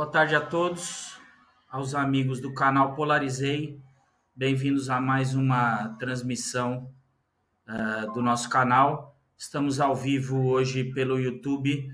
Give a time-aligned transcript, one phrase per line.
[0.00, 1.18] Boa tarde a todos,
[1.68, 3.78] aos amigos do canal Polarizei.
[4.34, 6.90] Bem-vindos a mais uma transmissão
[7.68, 9.14] uh, do nosso canal.
[9.36, 11.86] Estamos ao vivo hoje pelo YouTube.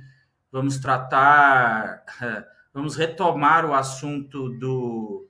[0.53, 5.29] Vamos tratar, uh, vamos retomar o assunto do,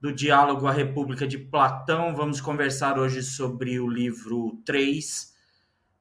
[0.00, 2.16] do diálogo à República de Platão.
[2.16, 5.36] Vamos conversar hoje sobre o livro 3.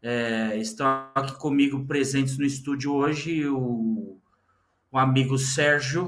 [0.02, 4.22] É, estão aqui comigo presentes no estúdio hoje o
[4.96, 6.06] o amigo Sérgio,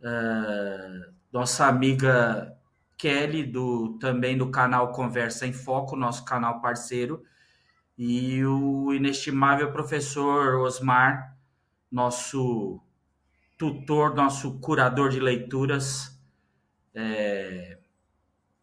[0.00, 2.56] uh, nossa amiga
[2.96, 7.22] Kelly, do, também do canal Conversa em Foco, nosso canal parceiro,
[7.98, 11.36] e o inestimável professor Osmar,
[11.92, 12.80] nosso
[13.58, 16.18] tutor, nosso curador de leituras,
[16.94, 17.76] é,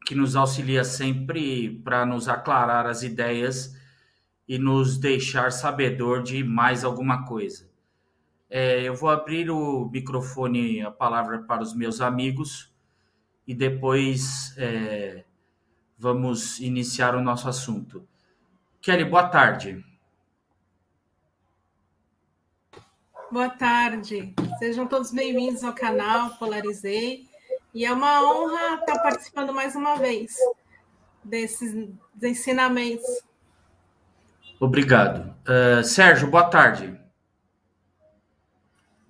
[0.08, 3.80] que nos auxilia sempre para nos aclarar as ideias
[4.48, 7.73] e nos deixar sabedor de mais alguma coisa.
[8.56, 12.72] É, eu vou abrir o microfone, a palavra para os meus amigos
[13.48, 15.24] e depois é,
[15.98, 18.08] vamos iniciar o nosso assunto.
[18.80, 19.84] Kelly, boa tarde.
[23.32, 24.36] Boa tarde.
[24.60, 27.28] Sejam todos bem-vindos ao canal Polarizei.
[27.74, 30.36] E é uma honra estar participando mais uma vez
[31.24, 31.90] desses
[32.22, 33.24] ensinamentos.
[34.60, 35.36] Obrigado.
[35.42, 37.02] Uh, Sérgio, boa tarde.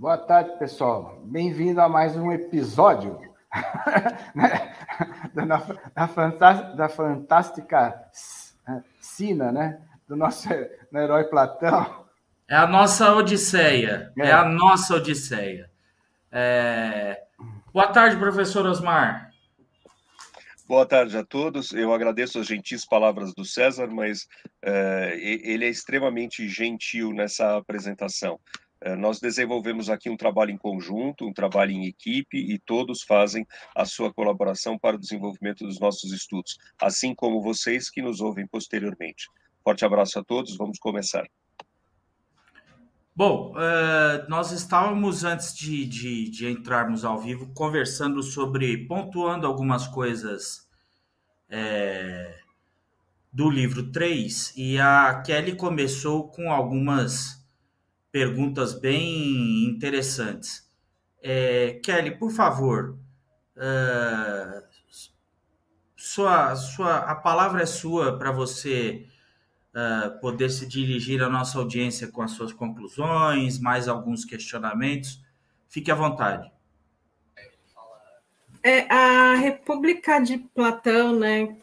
[0.03, 1.17] Boa tarde, pessoal.
[1.23, 3.21] Bem-vindo a mais um episódio
[4.35, 4.75] né?
[5.33, 5.45] da,
[5.95, 8.03] da, fantástica, da fantástica
[8.99, 9.79] sina, né?
[10.05, 10.49] Do nosso
[10.93, 12.03] herói Platão.
[12.49, 14.11] É a nossa Odisseia.
[14.19, 15.71] É, é a nossa Odisseia.
[16.29, 17.23] É...
[17.73, 19.31] Boa tarde, professor Osmar.
[20.67, 21.71] Boa tarde a todos.
[21.71, 24.23] Eu agradeço as gentis palavras do César, mas
[24.65, 28.37] uh, ele é extremamente gentil nessa apresentação.
[28.85, 33.47] É, nós desenvolvemos aqui um trabalho em conjunto, um trabalho em equipe, e todos fazem
[33.73, 38.45] a sua colaboração para o desenvolvimento dos nossos estudos, assim como vocês que nos ouvem
[38.45, 39.29] posteriormente.
[39.63, 41.25] Forte abraço a todos, vamos começar.
[43.15, 49.87] Bom, uh, nós estávamos, antes de, de, de, entrarmos ao vivo, conversando sobre, pontuando algumas
[49.87, 50.67] coisas
[51.47, 52.35] é,
[53.31, 57.42] do livro 3, e a Kelly começou com algumas
[58.13, 60.71] perguntas bem interessantes.
[61.19, 62.99] É, Kelly, por favor,
[63.57, 64.63] uh,
[65.95, 69.07] sua, sua, a palavra é sua para você
[69.73, 75.19] uh, poder se dirigir à nossa audiência com as suas conclusões, mais alguns questionamentos.
[75.67, 76.51] Fique à vontade.
[78.61, 81.57] É, a República de Platão, né?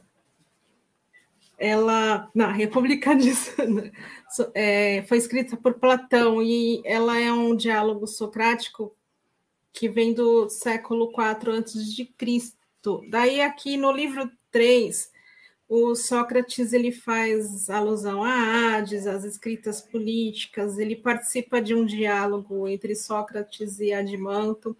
[1.56, 3.32] Ela, na República de
[4.54, 8.94] é, foi escrita por Platão e ela é um diálogo socrático
[9.72, 13.02] que vem do século IV antes de Cristo.
[13.08, 15.10] Daí aqui no livro 3,
[15.68, 22.66] o Sócrates ele faz alusão a Hades, às escritas políticas, ele participa de um diálogo
[22.66, 24.76] entre Sócrates e Adimanto.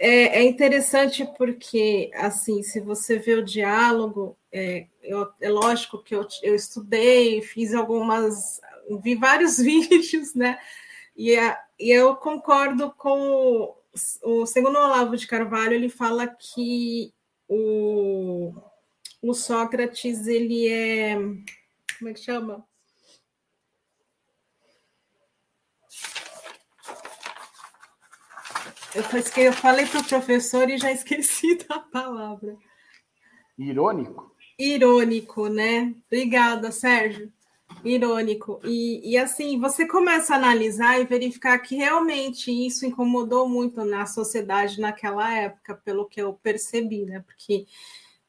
[0.00, 6.14] É, é interessante porque, assim, se você vê o diálogo, é, eu, é lógico que
[6.14, 8.60] eu, eu estudei, fiz algumas,
[9.02, 10.58] vi vários vídeos, né?
[11.16, 13.74] E, a, e eu concordo com
[14.24, 17.12] o, o segundo Olavo de Carvalho, ele fala que
[17.48, 18.54] o,
[19.20, 21.16] o Sócrates ele é
[21.98, 22.64] como é que chama?
[28.98, 32.56] Eu, eu falei para o professor e já esqueci da palavra.
[33.56, 34.34] Irônico?
[34.58, 35.94] Irônico, né?
[36.06, 37.32] Obrigada, Sérgio.
[37.84, 38.58] Irônico.
[38.64, 44.04] E, e assim, você começa a analisar e verificar que realmente isso incomodou muito na
[44.04, 47.20] sociedade naquela época, pelo que eu percebi, né?
[47.20, 47.66] Porque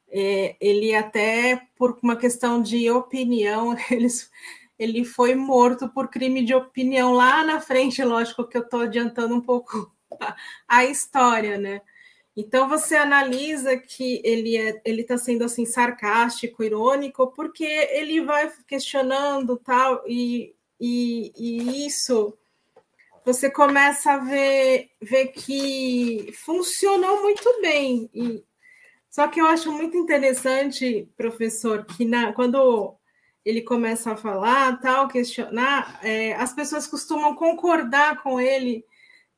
[0.08, 4.30] é, ele até, por uma questão de opinião, eles,
[4.78, 9.34] ele foi morto por crime de opinião lá na frente, lógico que eu estou adiantando
[9.34, 9.90] um pouco
[10.68, 11.80] a, história, né?
[12.36, 18.50] Então você analisa que ele é, ele está sendo assim sarcástico, irônico, porque ele vai
[18.66, 22.36] questionando tal e, e, e isso
[23.24, 28.08] você começa a ver, ver que funcionou muito bem.
[28.14, 28.42] E,
[29.10, 32.96] só que eu acho muito interessante, professor, que na, quando
[33.44, 38.84] ele começa a falar, tal, questionar, é, as pessoas costumam concordar com ele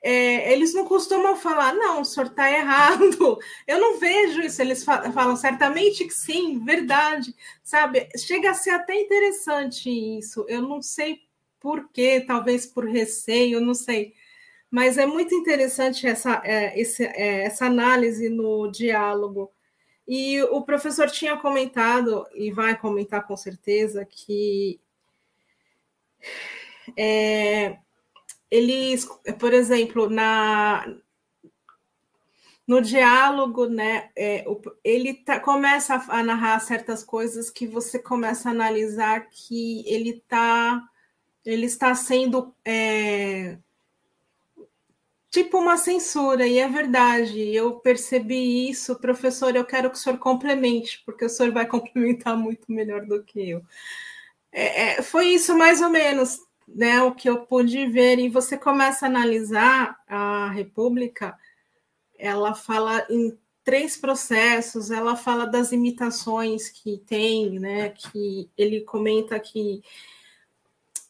[0.02, 3.38] é, eles não costumam falar, não, o senhor está errado.
[3.66, 4.60] Eu não vejo isso.
[4.60, 8.08] Eles falam certamente que sim, verdade, sabe?
[8.18, 9.88] Chega a ser até interessante
[10.18, 10.44] isso.
[10.48, 11.22] Eu não sei
[11.60, 14.14] por quê, talvez por receio, não sei.
[14.70, 19.52] mas é muito interessante essa, é, esse, é, essa análise no diálogo.
[20.08, 24.80] E o professor tinha comentado, e vai comentar com certeza, que
[26.96, 27.78] é,
[28.52, 29.08] eles,
[29.38, 30.84] por exemplo, na,
[32.66, 34.44] no diálogo, né, é,
[34.84, 40.86] ele tá, começa a narrar certas coisas que você começa a analisar que ele tá,
[41.46, 43.56] ele está sendo é,
[45.30, 50.18] tipo uma censura, e é verdade, eu percebi isso, professor, eu quero que o senhor
[50.18, 53.62] complemente, porque o senhor vai complementar muito melhor do que eu.
[54.52, 56.38] É, é, foi isso mais ou menos,
[56.68, 61.36] né, o que eu pude ver, e você começa a analisar a República,
[62.18, 69.38] ela fala em três processos, ela fala das imitações que tem, né, que ele comenta
[69.38, 69.82] que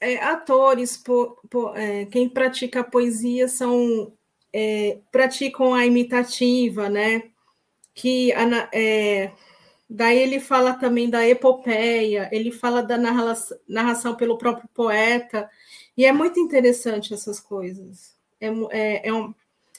[0.01, 4.13] é, atores, po, po, é, quem pratica poesia são
[4.53, 7.31] é, praticam a imitativa, né?
[7.95, 8.33] Que
[8.73, 9.33] é,
[9.93, 12.97] daí ele fala também da epopeia, ele fala da
[13.69, 15.51] narração, pelo próprio poeta,
[15.97, 18.17] e é muito interessante essas coisas.
[18.41, 19.35] É, é, é um,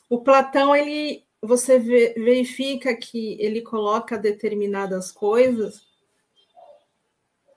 [0.09, 5.85] o Platão ele você verifica que ele coloca determinadas coisas,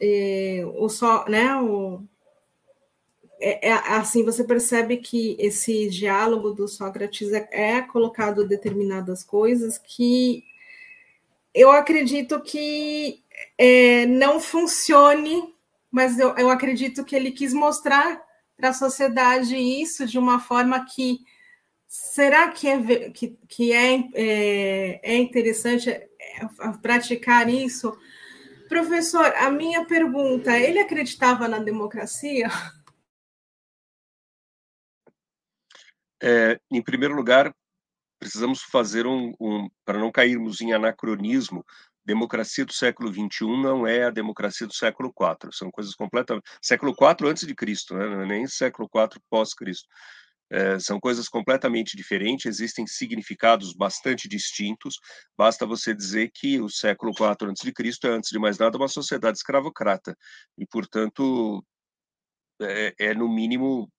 [0.01, 2.03] é, o só, né, o,
[3.39, 9.79] é, é, assim você percebe que esse diálogo do Sócrates é, é, colocado determinadas coisas
[9.79, 10.43] que
[11.57, 13.25] eu acredito que
[13.57, 15.55] é, não funcione,
[15.91, 18.23] mas eu, eu acredito que ele quis mostrar
[18.55, 21.21] para a sociedade isso de uma forma que
[21.89, 26.09] será que é, que, que é, é, é interessante é,
[26.83, 27.99] praticar isso?
[28.69, 32.49] Professor, a minha pergunta, ele acreditava na democracia?
[36.23, 37.55] É, em primeiro lugar,
[38.19, 41.65] precisamos fazer um, um para não cairmos em anacronismo,
[42.05, 46.45] democracia do século XXI não é a democracia do século IV, são coisas completamente...
[46.63, 48.23] Século IV antes de Cristo, né?
[48.23, 49.89] É nem século IV pós-Cristo.
[50.49, 55.01] É, são coisas completamente diferentes, existem significados bastante distintos.
[55.37, 59.39] Basta você dizer que o século IV Cristo é, antes de mais nada, uma sociedade
[59.39, 60.17] escravocrata
[60.57, 61.65] e, portanto,
[62.63, 63.91] é, é no mínimo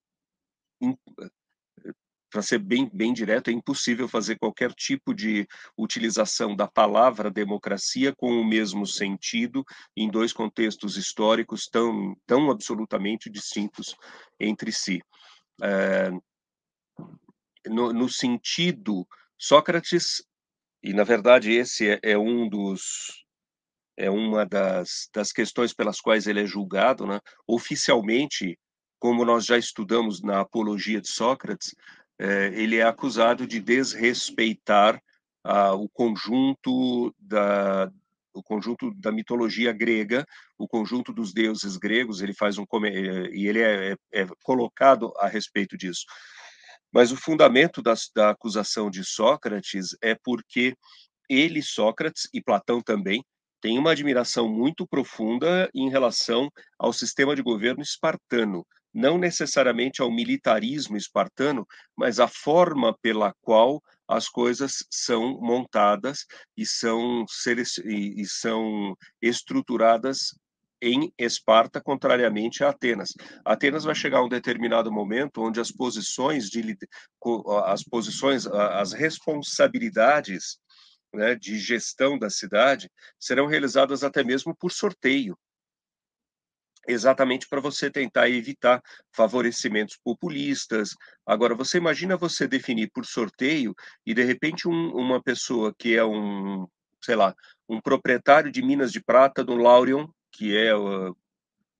[2.29, 5.47] para ser bem, bem direto, é impossível fazer qualquer tipo de
[5.77, 9.63] utilização da palavra democracia com o mesmo sentido
[9.95, 13.95] em dois contextos históricos tão, tão absolutamente distintos
[14.39, 15.01] entre si.
[15.61, 16.11] É,
[17.67, 19.07] no, no, sentido,
[19.37, 20.23] Sócrates,
[20.83, 23.25] e na verdade esse é, é um dos
[23.97, 27.19] é uma das, das questões pelas quais ele é julgado, né?
[27.47, 28.57] oficialmente,
[28.99, 31.73] como nós já estudamos na apologia de Sócrates,
[32.19, 35.01] é, ele é acusado de desrespeitar
[35.43, 37.91] ah, o conjunto da
[38.33, 40.23] o conjunto da mitologia grega,
[40.59, 42.65] o conjunto dos deuses gregos, ele faz um
[43.31, 46.05] e ele é, é, é colocado a respeito disso.
[46.93, 50.75] Mas o fundamento da, da acusação de Sócrates é porque
[51.27, 53.23] ele, Sócrates e Platão também,
[53.59, 60.11] têm uma admiração muito profunda em relação ao sistema de governo espartano, não necessariamente ao
[60.11, 61.65] militarismo espartano,
[61.95, 66.25] mas à forma pela qual as coisas são montadas
[66.55, 67.25] e são,
[67.85, 70.33] e são estruturadas
[70.81, 73.09] em Esparta, contrariamente a Atenas.
[73.43, 76.77] Atenas vai chegar a um determinado momento onde as posições de
[77.65, 80.59] as posições, as responsabilidades
[81.13, 82.89] né, de gestão da cidade
[83.19, 85.37] serão realizadas até mesmo por sorteio
[86.87, 88.81] exatamente para você tentar evitar
[89.13, 90.95] favorecimentos populistas.
[91.25, 93.75] Agora, você imagina você definir por sorteio
[94.05, 96.67] e, de repente, um, uma pessoa que é um,
[97.01, 97.35] sei lá,
[97.67, 101.15] um proprietário de Minas de Prata do Laurion, que é uh,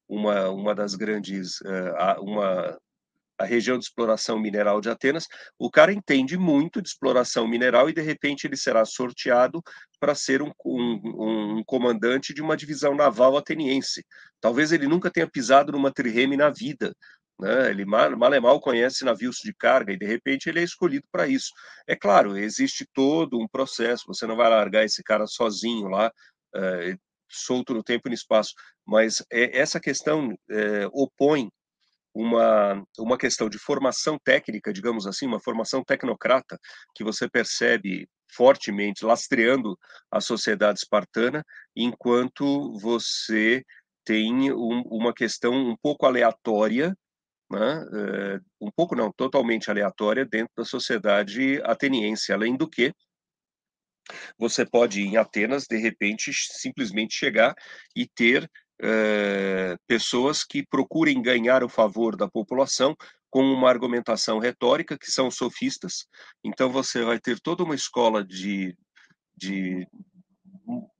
[0.08, 2.78] uma, uma das grandes, uh, uma
[3.38, 5.28] a região de exploração mineral de Atenas,
[5.60, 9.62] o cara entende muito de exploração mineral e de repente ele será sorteado
[10.00, 14.04] para ser um, um, um, comandante de uma divisão naval ateniense.
[14.42, 16.96] Talvez ele nunca tenha pisado numa trireme na vida.
[17.40, 17.70] Né?
[17.70, 21.06] Ele mal, mal e mal conhece navios de carga e de repente ele é escolhido
[21.12, 21.52] para isso.
[21.86, 24.06] É claro, existe todo um processo.
[24.08, 26.12] Você não vai largar esse cara sozinho lá,
[26.56, 26.98] é,
[27.30, 28.54] solto no tempo e no espaço.
[28.86, 31.52] Mas é, essa questão é, opõe
[32.18, 36.58] uma, uma questão de formação técnica, digamos assim, uma formação tecnocrata,
[36.96, 39.78] que você percebe fortemente lastreando
[40.12, 41.44] a sociedade espartana,
[41.76, 43.64] enquanto você
[44.04, 46.96] tem um, uma questão um pouco aleatória
[47.50, 52.94] né, é, um pouco não, totalmente aleatória dentro da sociedade ateniense, além do que
[54.38, 57.54] você pode, em Atenas, de repente, simplesmente chegar
[57.96, 58.50] e ter
[58.82, 62.96] é, pessoas que procurem ganhar o favor da população
[63.30, 66.08] com uma argumentação retórica, que são sofistas.
[66.44, 68.76] Então, você vai ter toda uma escola de,
[69.36, 69.88] de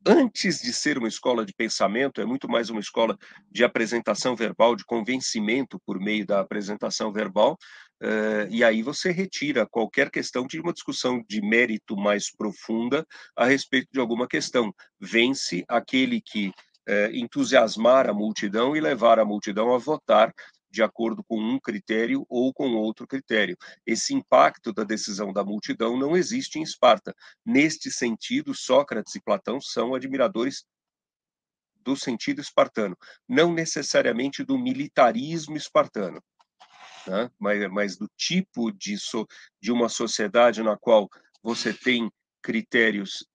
[0.06, 3.18] antes de ser uma escola de pensamento, é muito mais uma escola
[3.52, 7.58] de apresentação verbal, de convencimento por meio da apresentação verbal,
[8.02, 13.06] uh, e aí você retira qualquer questão de uma discussão de mérito mais profunda
[13.36, 14.74] a respeito de alguma questão.
[15.00, 16.52] Vence aquele que
[16.88, 20.34] uh, entusiasmar a multidão e levar a multidão a votar
[20.70, 23.58] de acordo com um critério ou com outro critério.
[23.86, 27.16] Esse impacto da decisão da multidão não existe em Esparta.
[27.46, 30.66] Neste sentido, Sócrates e Platão são admiradores
[31.84, 36.22] do sentido espartano, não necessariamente do militarismo espartano,
[37.08, 37.32] né?
[37.40, 39.26] mas, mas, do tipo de, so,
[39.62, 41.10] de uma sociedade na qual
[41.42, 43.26] você tem critérios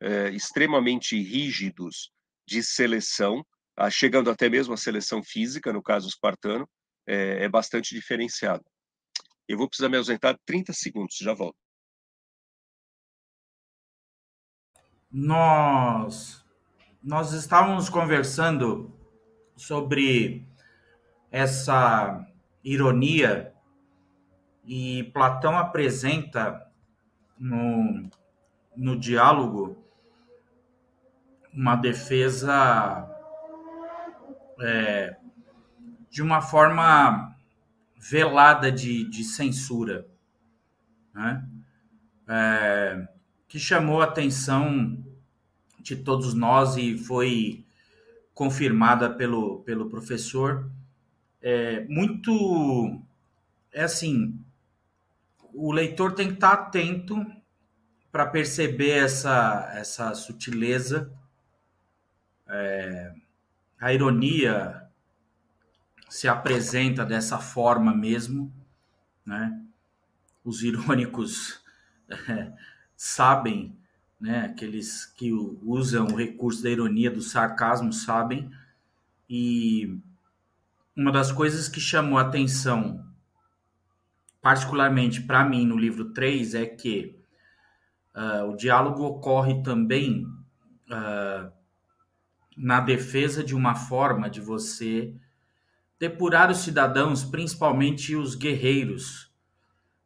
[0.00, 2.10] eh, extremamente rígidos
[2.48, 3.44] de seleção,
[3.90, 6.66] chegando até mesmo à seleção física, no caso espartano,
[7.06, 8.64] é, é bastante diferenciado.
[9.46, 11.56] Eu vou precisar me ausentar 30 segundos, já volto.
[15.10, 16.44] Nós,
[17.02, 18.94] nós estávamos conversando
[19.56, 20.46] sobre
[21.30, 22.26] essa
[22.64, 23.54] ironia
[24.64, 26.66] e Platão apresenta
[27.38, 28.10] no,
[28.76, 29.87] no diálogo
[31.58, 33.04] uma defesa
[34.60, 35.16] é,
[36.08, 37.36] de uma forma
[37.96, 40.06] velada de, de censura,
[41.12, 41.44] né?
[42.28, 43.08] é,
[43.48, 45.04] que chamou a atenção
[45.80, 47.66] de todos nós e foi
[48.32, 50.70] confirmada pelo, pelo professor.
[51.42, 53.02] É, muito.
[53.72, 54.40] É assim:
[55.52, 57.26] o leitor tem que estar atento
[58.12, 61.12] para perceber essa, essa sutileza,
[62.48, 63.12] é,
[63.80, 64.88] a ironia
[66.08, 68.52] se apresenta dessa forma mesmo,
[69.24, 69.62] né?
[70.44, 71.62] Os irônicos
[72.08, 72.52] é,
[72.96, 73.76] sabem,
[74.20, 74.46] né?
[74.46, 78.50] Aqueles que usam o recurso da ironia, do sarcasmo, sabem.
[79.28, 80.00] E
[80.96, 83.04] uma das coisas que chamou atenção,
[84.40, 87.16] particularmente para mim no livro 3, é que
[88.16, 90.24] uh, o diálogo ocorre também
[90.90, 91.57] uh,
[92.58, 95.14] na defesa de uma forma de você
[95.98, 99.32] depurar os cidadãos, principalmente os guerreiros,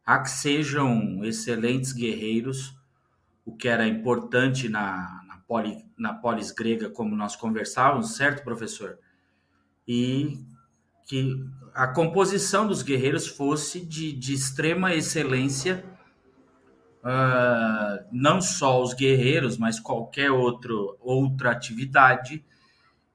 [0.05, 2.75] a que sejam excelentes guerreiros,
[3.45, 8.97] o que era importante na, na, poli, na polis grega, como nós conversávamos, certo, professor?
[9.87, 10.39] E
[11.07, 15.83] que a composição dos guerreiros fosse de, de extrema excelência,
[17.03, 22.43] uh, não só os guerreiros, mas qualquer outro, outra atividade,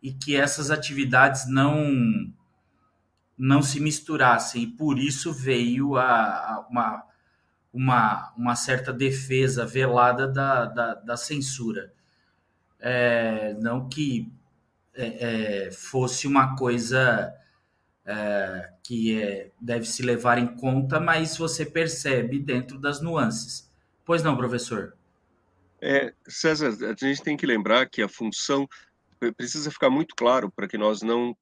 [0.03, 2.33] e que essas atividades não
[3.37, 7.05] não se misturassem, e por isso veio a, a uma,
[7.73, 11.93] uma, uma certa defesa velada da, da, da censura.
[12.81, 14.33] É, não que
[14.93, 17.33] é, é, fosse uma coisa
[18.05, 23.68] é, que é, deve se levar em conta, mas você percebe dentro das nuances.
[24.09, 24.97] Pois não, professor?
[25.83, 28.67] É, César, a gente tem que lembrar que a função
[29.37, 31.37] precisa ficar muito claro para que nós não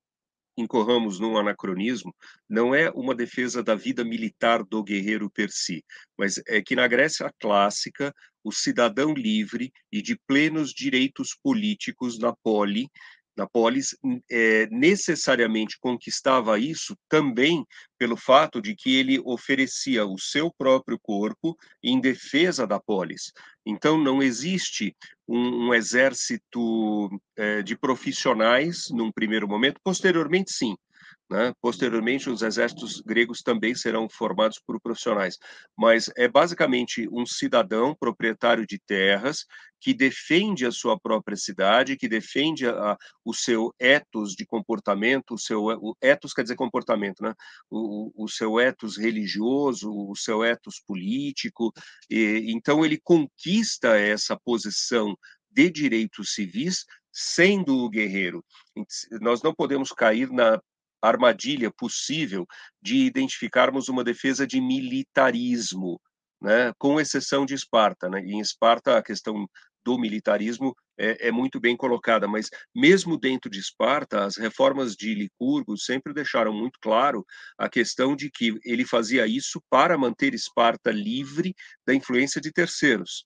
[0.58, 2.12] incorramos num anacronismo,
[2.48, 5.84] não é uma defesa da vida militar do guerreiro per si,
[6.18, 12.34] mas é que na Grécia clássica, o cidadão livre e de plenos direitos políticos na
[12.34, 12.90] poli
[13.36, 13.96] na polis
[14.30, 17.64] é, necessariamente conquistava isso também
[17.98, 23.32] pelo fato de que ele oferecia o seu próprio corpo em defesa da polis.
[23.64, 30.76] Então, não existe um, um exército é, de profissionais num primeiro momento, posteriormente, sim,
[31.28, 31.52] né?
[31.60, 35.38] Posteriormente, os exércitos gregos também serão formados por profissionais,
[35.76, 39.44] mas é basicamente um cidadão proprietário de terras
[39.80, 45.38] que defende a sua própria cidade, que defende a, o seu ethos de comportamento, o
[45.38, 47.34] seu o ethos quer dizer comportamento, né?
[47.68, 51.72] O, o seu ethos religioso, o seu ethos político,
[52.08, 55.16] e, então ele conquista essa posição
[55.50, 58.44] de direitos civis sendo o guerreiro.
[59.22, 60.60] Nós não podemos cair na
[61.08, 62.46] armadilha possível
[62.80, 66.00] de identificarmos uma defesa de militarismo,
[66.40, 68.08] né, com exceção de Esparta.
[68.08, 68.20] Né?
[68.20, 69.46] em Esparta, a questão
[69.84, 75.14] do militarismo é, é, muito bem colocada, mas mesmo dentro de Esparta, as reformas de
[75.14, 77.24] Licurgo sempre deixaram muito claro
[77.56, 81.54] a questão de que ele fazia isso para manter Esparta livre
[81.86, 83.24] da influência de terceiros.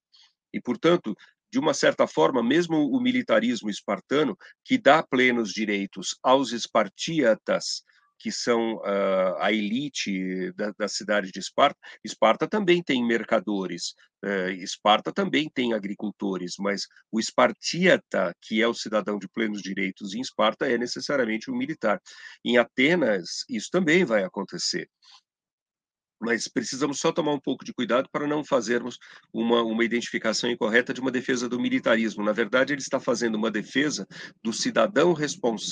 [0.52, 1.14] E, portanto,
[1.52, 7.82] de uma certa forma, mesmo o militarismo espartano, que dá plenos direitos aos espartíatas,
[8.20, 11.78] que são uh, a elite da, da, cidade de Esparta.
[12.04, 18.74] Esparta também tem mercadores, uh, Esparta também tem agricultores, mas o espartíata, que é o
[18.74, 21.98] cidadão de plenos direitos em Esparta, é necessariamente um militar.
[22.44, 24.86] Em Atenas, isso também vai acontecer
[26.20, 28.98] mas precisamos só tomar um pouco de cuidado para não fazermos
[29.32, 32.22] uma, uma identificação incorreta de uma defesa do militarismo.
[32.22, 34.06] Na verdade, ele está fazendo uma defesa
[34.42, 35.14] do cidadão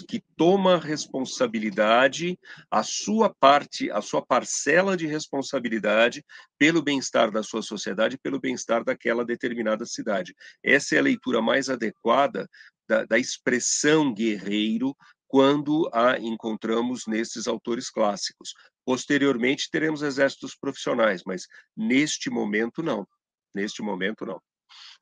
[0.08, 2.38] que toma responsabilidade,
[2.70, 6.24] a sua parte, a sua parcela de responsabilidade
[6.58, 10.34] pelo bem-estar da sua sociedade, pelo bem-estar daquela determinada cidade.
[10.62, 12.48] Essa é a leitura mais adequada
[12.88, 14.96] da, da expressão guerreiro
[15.28, 18.54] quando a encontramos nesses autores clássicos.
[18.88, 23.06] Posteriormente, teremos exércitos profissionais, mas neste momento, não.
[23.54, 24.40] Neste momento, não.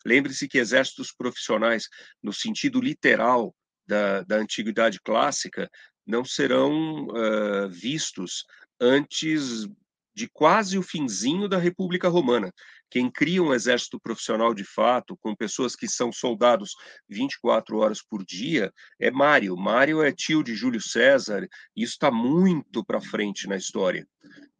[0.04, 1.88] Lembre-se que exércitos profissionais,
[2.20, 3.54] no sentido literal
[3.86, 5.70] da, da antiguidade clássica,
[6.04, 8.44] não serão uh, vistos
[8.80, 9.68] antes
[10.16, 12.50] de quase o finzinho da República Romana.
[12.90, 16.74] Quem cria um exército profissional de fato, com pessoas que são soldados
[17.06, 19.54] 24 horas por dia, é Mário.
[19.58, 21.46] Mário é tio de Júlio César.
[21.76, 24.08] Isso está muito para frente na história.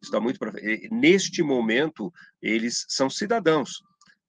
[0.02, 0.52] Está muito para
[0.90, 3.80] Neste momento, eles são cidadãos.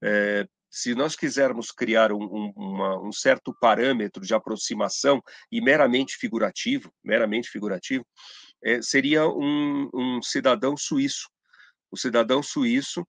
[0.02, 6.16] É, se nós quisermos criar um, um, uma, um, certo parâmetro de aproximação e meramente
[6.16, 8.06] figurativo, meramente figurativo,
[8.64, 11.30] é, seria um, um cidadão suíço.
[11.92, 13.06] O cidadão suíço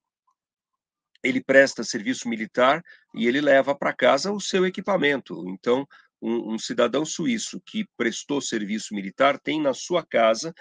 [1.23, 2.83] ele presta serviço militar
[3.14, 5.45] e ele leva para casa o seu equipamento.
[5.49, 5.87] Então,
[6.23, 10.55] um, um, cidadão suíço que prestou serviço militar tem na sua casa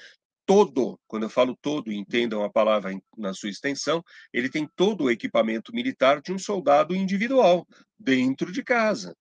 [0.46, 5.12] todo, quando eu falo todo, entendam a palavra na sua extensão, ele tem todo o
[5.12, 7.67] equipamento militar de um soldado individual
[8.00, 9.13] dentro de casa.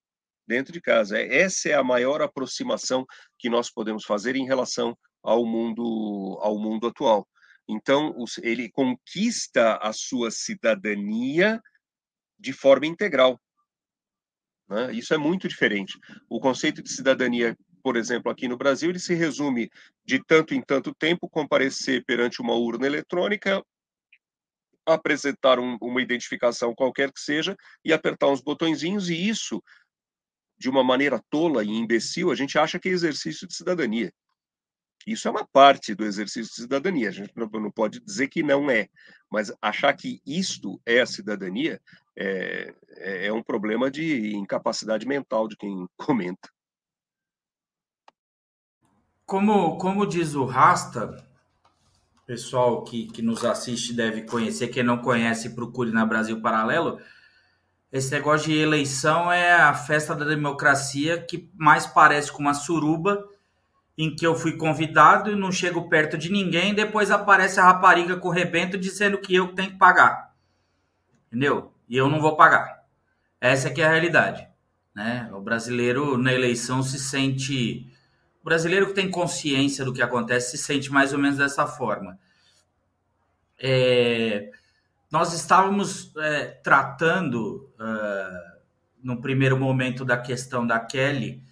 [0.46, 1.18] Dentro de casa.
[1.18, 3.04] É, essa é a maior aproximação
[3.38, 7.26] que nós podemos fazer em relação ao mundo, ao mundo atual.
[7.68, 11.60] Então, ele conquista a sua cidadania
[12.38, 13.40] de forma integral.
[14.68, 14.92] Né?
[14.92, 15.98] Isso é muito diferente.
[16.28, 19.68] O conceito de cidadania, por exemplo, aqui no Brasil, ele se resume
[20.04, 23.64] de tanto em tanto tempo comparecer perante uma urna eletrônica,
[24.84, 29.60] apresentar um, uma identificação qualquer que seja e apertar uns botõezinhos, e isso,
[30.58, 34.12] de uma maneira tola e imbecil, a gente acha que é exercício de cidadania.
[35.06, 37.08] Isso é uma parte do exercício de cidadania.
[37.08, 38.88] A gente não pode dizer que não é,
[39.30, 41.80] mas achar que isto é a cidadania
[42.16, 46.50] é, é, é um problema de incapacidade mental de quem comenta.
[49.24, 51.24] Como, como diz o Rasta,
[52.26, 57.00] pessoal que, que nos assiste deve conhecer, quem não conhece, procure na Brasil Paralelo.
[57.92, 63.24] Esse negócio de eleição é a festa da democracia que mais parece com uma suruba
[63.98, 68.16] em que eu fui convidado e não chego perto de ninguém, depois aparece a rapariga
[68.16, 70.34] com o rebento dizendo que eu tenho que pagar.
[71.28, 71.72] Entendeu?
[71.88, 72.84] E eu não vou pagar.
[73.40, 74.46] Essa que é a realidade.
[74.94, 75.30] Né?
[75.32, 77.90] O brasileiro na eleição se sente.
[78.42, 82.18] O brasileiro que tem consciência do que acontece se sente mais ou menos dessa forma.
[83.58, 84.50] É...
[85.10, 88.56] Nós estávamos é, tratando, uh,
[89.02, 91.42] no primeiro momento, da questão da Kelly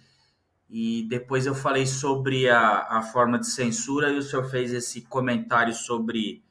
[0.69, 5.01] e depois eu falei sobre a, a forma de censura e o senhor fez esse
[5.03, 6.43] comentário sobre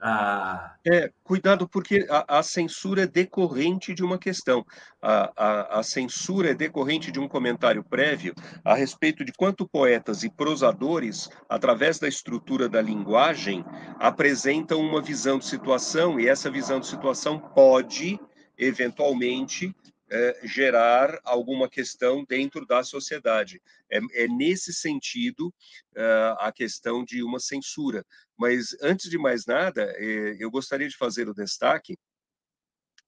[0.00, 0.76] a.
[0.84, 4.66] É, cuidado, porque a, a censura é decorrente de uma questão.
[5.00, 10.24] A, a, a, censura é decorrente de um comentário prévio a respeito de quanto poetas
[10.24, 13.64] e prosadores, através da estrutura da linguagem,
[13.98, 18.20] apresentam uma visão de situação, e essa visão de situação pode,
[18.62, 19.74] eventualmente,
[20.10, 23.62] é, gerar alguma questão dentro da sociedade.
[23.90, 25.48] É, é nesse sentido
[25.96, 28.04] uh, a questão de uma censura.
[28.36, 31.96] Mas, antes de mais nada, é, eu gostaria de fazer o destaque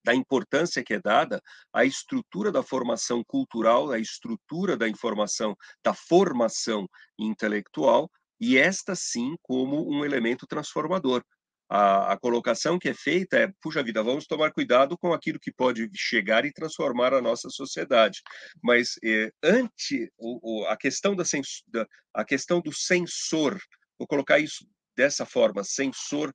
[0.02, 5.94] da importância que é dada à estrutura da formação cultural, à estrutura da informação, da
[5.94, 6.88] formação
[7.18, 11.22] intelectual, e esta sim como um elemento transformador
[11.68, 15.53] a, a, colocação que é feita é: puxa vida, vamos tomar cuidado com aquilo que
[15.53, 18.20] pode chegar e transformar a nossa sociedade.
[18.62, 21.24] Mas eh, ante o, o, a questão da,
[21.68, 23.59] da, a questão do censor,
[23.98, 26.33] vou colocar isso dessa forma, censor,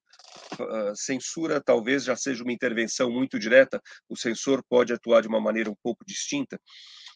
[0.60, 5.40] uh, censura talvez já seja uma intervenção muito direta, o censor pode atuar de uma
[5.40, 6.60] maneira um pouco distinta,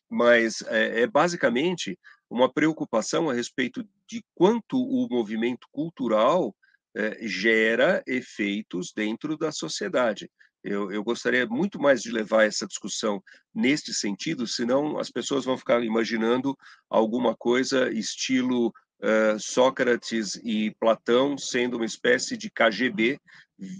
[0.10, 2.00] mas é, é basicamente
[2.30, 6.56] uma preocupação a respeito de quanto o movimento cultural
[6.96, 10.30] é, gera efeitos dentro da sociedade.
[10.64, 13.22] Eu, eu, gostaria muito mais de levar essa discussão
[13.54, 16.58] neste sentido, senão as pessoas vão ficar imaginando
[16.90, 23.20] alguma coisa estilo uh, Sócrates e Platão sendo uma espécie de KGB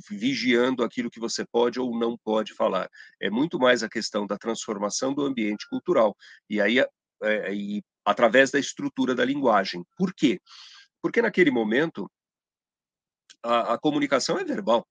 [0.10, 2.90] vigiando aquilo que você pode ou não pode falar.
[3.22, 6.16] É muito mais a questão da transformação do ambiente cultural
[6.50, 6.80] e aí
[7.24, 9.84] é, e através da estrutura da linguagem.
[9.98, 10.40] Por quê?
[11.02, 12.10] Porque naquele momento
[13.44, 14.86] a, a comunicação é verbal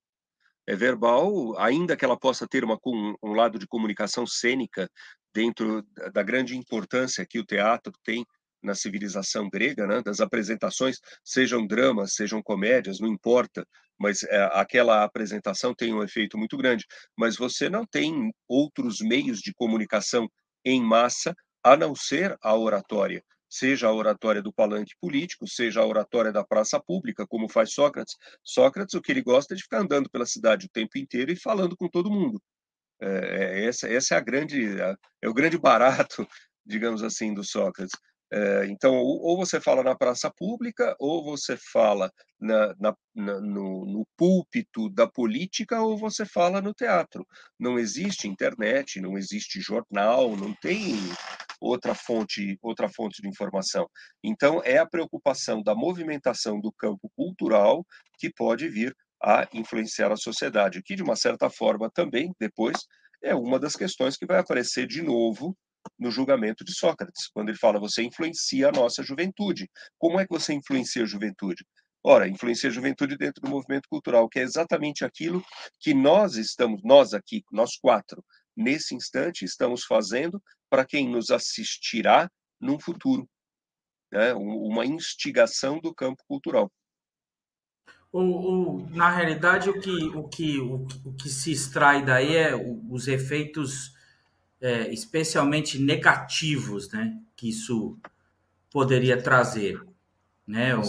[0.67, 4.89] é verbal, ainda que ela possa ter uma, um, um lado de comunicação cênica
[5.33, 8.25] dentro da grande importância que o teatro tem
[8.61, 10.01] na civilização grega, né?
[10.01, 13.67] das apresentações, sejam dramas, sejam comédias, não importa,
[13.99, 16.85] mas é, aquela apresentação tem um efeito muito grande.
[17.17, 20.29] Mas você não tem outros meios de comunicação
[20.63, 23.21] em massa a não ser a oratória
[23.53, 28.15] seja a oratória do palanque político, seja a oratória da praça pública, como faz Sócrates.
[28.43, 31.35] Sócrates, o que ele gosta é de ficar andando pela cidade o tempo inteiro e
[31.35, 32.41] falando com todo mundo.
[32.99, 34.81] É, é essa, essa é a grande,
[35.21, 36.27] é o grande barato,
[36.65, 37.95] digamos assim, do Sócrates.
[38.31, 42.11] É, então, ou você fala na praça pública, ou você fala
[42.41, 47.23] na, na, na, no, no púlpito da política, ou você fala no teatro.
[47.59, 50.95] Não existe internet, não existe jornal, não tem
[51.63, 53.89] outra fonte, outra fonte de informação.
[54.23, 57.85] Então, é a preocupação da movimentação do campo cultural
[58.19, 62.77] que pode vir a influenciar a sociedade, que, de uma certa forma, também, depois,
[63.23, 65.55] é uma das questões que vai aparecer de novo
[65.97, 69.69] no julgamento de Sócrates, quando ele fala: você influencia a nossa juventude.
[69.97, 71.65] Como é que você influencia a juventude?
[72.05, 75.41] Ora, influencia a juventude dentro do movimento cultural, que é exatamente aquilo
[75.79, 78.21] que nós estamos, nós aqui, nós quatro,
[78.55, 80.41] nesse instante, estamos fazendo
[80.73, 82.27] para quem nos assistirá
[82.59, 83.29] num futuro.
[84.11, 84.33] Né?
[84.33, 86.67] Uma instigação do campo cultural.
[88.11, 92.55] O, o, na realidade, o que, o, que, o, o que se extrai daí é
[92.89, 93.93] os efeitos
[94.59, 97.99] é, especialmente negativos, né, que isso
[98.71, 99.79] poderia trazer,
[100.47, 100.81] né, o,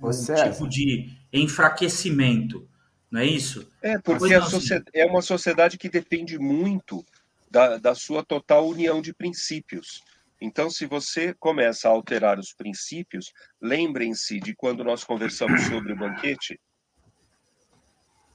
[0.00, 2.68] o tipo de enfraquecimento,
[3.10, 3.68] não é isso?
[3.82, 7.04] É, porque a sociedade, é uma sociedade que depende muito
[7.50, 10.02] da, da sua total união de princípios.
[10.40, 15.96] Então, se você começa a alterar os princípios, lembrem-se de quando nós conversamos sobre o
[15.96, 16.60] banquete,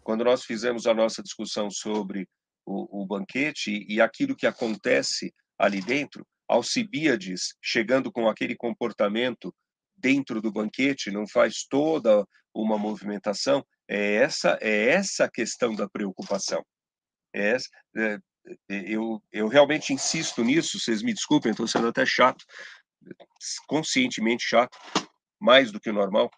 [0.03, 2.27] quando nós fizemos a nossa discussão sobre
[2.65, 9.55] o, o banquete e aquilo que acontece ali dentro, Alcibíades chegando com aquele comportamento
[9.95, 15.87] dentro do banquete, não faz toda uma movimentação, é essa é essa a questão da
[15.87, 16.61] preocupação.
[17.33, 17.55] É,
[17.95, 18.19] é,
[18.67, 22.45] eu, eu realmente insisto nisso, vocês me desculpem, estou sendo até chato,
[23.67, 24.77] conscientemente chato,
[25.39, 26.29] mais do que o normal,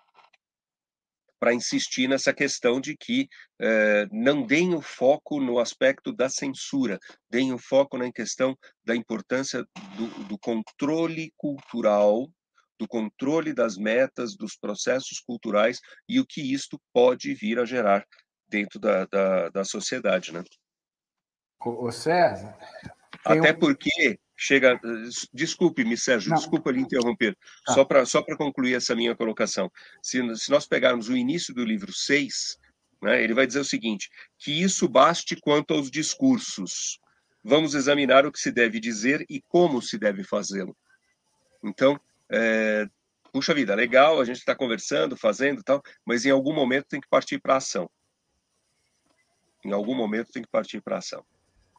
[1.44, 3.28] para insistir nessa questão de que
[3.60, 6.98] eh, não deem o foco no aspecto da censura,
[7.30, 9.66] deem o foco na questão da importância
[9.98, 12.32] do, do controle cultural,
[12.80, 18.06] do controle das metas, dos processos culturais e o que isto pode vir a gerar
[18.48, 20.44] dentro da, da, da sociedade, né?
[21.66, 22.56] O César.
[23.26, 24.80] Até porque chega.
[25.34, 26.38] Desculpe-me, Sérgio, Não.
[26.38, 27.38] desculpa lhe interromper.
[27.66, 27.74] Tá.
[27.74, 29.72] Só para só concluir essa minha colocação.
[30.02, 32.60] Se, se nós pegarmos o início do livro 6,
[33.02, 37.00] né, ele vai dizer o seguinte: que isso baste quanto aos discursos.
[37.44, 40.76] Vamos examinar o que se deve dizer e como se deve fazê-lo.
[41.62, 42.00] Então,
[42.30, 42.88] é,
[43.34, 47.10] puxa vida, legal, a gente está conversando, fazendo tal, mas em algum momento tem que
[47.10, 47.90] partir para a ação.
[49.66, 51.26] Em algum momento tem que partir para ação.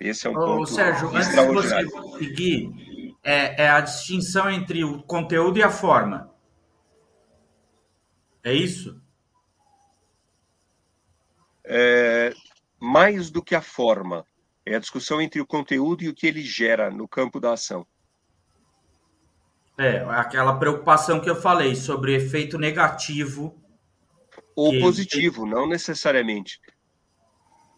[0.01, 4.85] Esse é um Ô, ponto Sérgio, antes de você seguir, é, é a distinção entre
[4.85, 6.31] o conteúdo e a forma.
[8.43, 9.01] É isso?
[11.65, 12.35] É,
[12.79, 14.27] mais do que a forma.
[14.67, 17.87] É a discussão entre o conteúdo e o que ele gera no campo da ação.
[19.77, 23.61] É, aquela preocupação que eu falei sobre efeito negativo.
[24.57, 26.61] Ou positivo, não necessariamente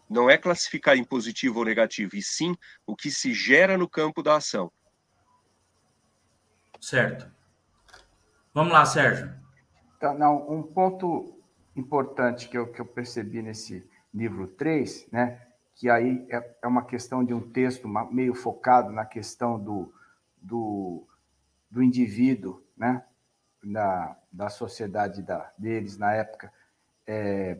[0.09, 4.23] não é classificar em positivo ou negativo, e sim o que se gera no campo
[4.23, 4.71] da ação.
[6.79, 7.29] Certo.
[8.53, 9.33] Vamos lá, Sérgio.
[9.97, 11.39] Então, não, um ponto
[11.75, 15.41] importante que eu, que eu percebi nesse livro 3, né,
[15.75, 19.93] que aí é, é uma questão de um texto meio focado na questão do,
[20.41, 21.07] do,
[21.69, 23.03] do indivíduo, né,
[23.63, 26.51] da, da sociedade da, deles na época
[27.05, 27.59] é,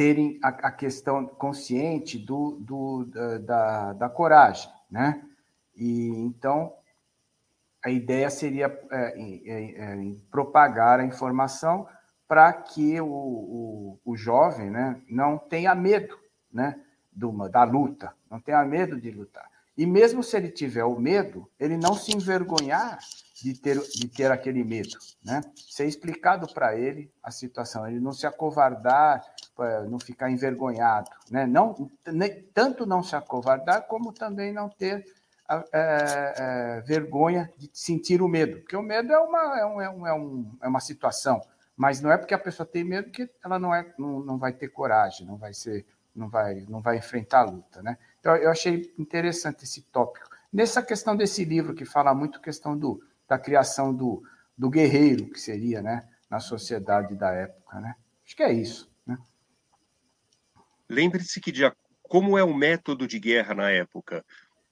[0.00, 3.04] terem a, a, questão consciente do, do,
[3.44, 5.22] da, da coragem, né?
[5.76, 6.72] E então
[7.84, 11.86] a ideia seria é, é, é, propagar a informação
[12.26, 16.18] para que o, o, o, jovem né, não tenha medo
[16.50, 16.80] né,
[17.12, 19.50] do, da luta, não tenha medo de lutar.
[19.76, 22.98] E mesmo se ele tiver o medo, ele não se envergonhar
[23.42, 25.40] de ter, de ter aquele medo, né?
[25.54, 29.24] Ser explicado para ele a situação, ele não se acovardar,
[29.88, 31.46] não ficar envergonhado, né?
[31.46, 35.04] Não, nem, tanto não se acovardar, como também não ter
[35.72, 40.06] é, é, vergonha de sentir o medo, porque o medo é uma, é, é, um,
[40.06, 41.40] é, um, é uma situação,
[41.76, 44.52] mas não é porque a pessoa tem medo que ela não, é, não, não vai
[44.52, 47.98] ter coragem, não vai ser, não vai, não vai enfrentar a luta, né?
[48.20, 50.28] Então eu achei interessante esse tópico.
[50.52, 54.24] Nessa questão desse livro que fala muito questão do, da criação do,
[54.58, 57.94] do guerreiro que seria, né, na sociedade da época, né?
[58.26, 59.16] Acho que é isso, né?
[60.88, 61.62] Lembre-se que de,
[62.02, 64.24] como é o método de guerra na época,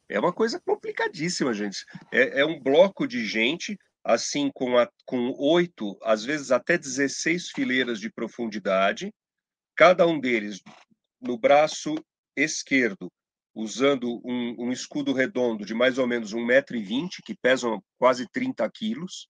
[0.08, 1.86] é uma coisa complicadíssima, gente.
[2.10, 7.50] É, é um bloco de gente, assim, com, a, com oito, às vezes até 16
[7.50, 9.14] fileiras de profundidade,
[9.76, 10.60] cada um deles
[11.20, 11.94] no braço
[12.34, 13.08] esquerdo,
[13.58, 19.28] usando um, um escudo redondo de mais ou menos 1,20m, que pesam quase 30 quilos,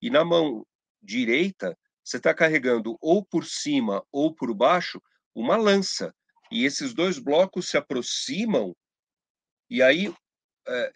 [0.00, 0.66] e na mão
[1.02, 5.00] direita, você está carregando ou por cima ou por baixo
[5.34, 6.14] uma lança.
[6.50, 8.74] E esses dois blocos se aproximam
[9.68, 10.14] e aí,
[10.68, 10.92] é,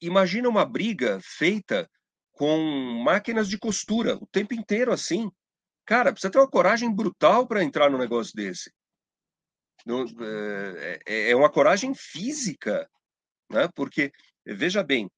[0.00, 1.88] imagina uma briga feita
[2.32, 2.58] com
[3.04, 5.30] máquinas de costura o tempo inteiro assim.
[5.84, 8.72] Cara, precisa ter uma coragem brutal para entrar num negócio desse.
[9.84, 12.88] No, é, é, é uma coragem física,
[13.50, 13.68] né?
[13.74, 14.12] Porque,
[14.46, 15.10] veja bem,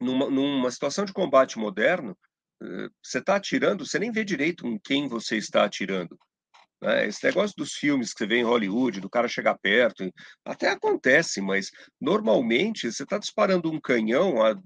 [0.00, 2.16] numa, numa situação de combate moderno,
[3.02, 6.18] você está atirando, você nem vê direito em quem você está atirando.
[6.80, 7.06] Né?
[7.06, 10.10] Esse negócio dos filmes que você vê em Hollywood, do cara chegar perto,
[10.44, 14.56] até acontece, mas normalmente você está disparando um canhão a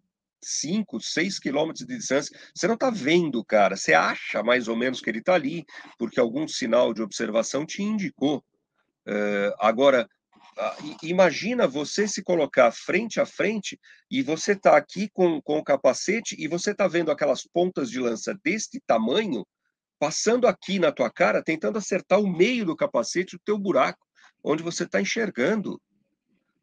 [0.42, 4.76] 5, 6 quilômetros de distância, você não está vendo o cara, você acha mais ou
[4.76, 5.64] menos que ele está ali,
[5.98, 8.44] porque algum sinal de observação te indicou.
[9.08, 10.06] Uh, agora,
[11.02, 13.78] imagina você se colocar frente a frente
[14.10, 18.00] e você está aqui com, com o capacete e você está vendo aquelas pontas de
[18.00, 19.46] lança deste tamanho
[19.98, 24.06] passando aqui na tua cara, tentando acertar o meio do capacete do teu buraco,
[24.44, 25.80] onde você está enxergando.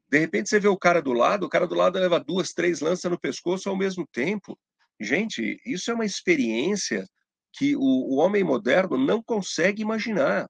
[0.09, 2.79] De repente você vê o cara do lado, o cara do lado leva duas, três
[2.79, 4.57] lanças no pescoço ao mesmo tempo.
[4.99, 7.05] Gente, isso é uma experiência
[7.51, 10.47] que o, o homem moderno não consegue imaginar.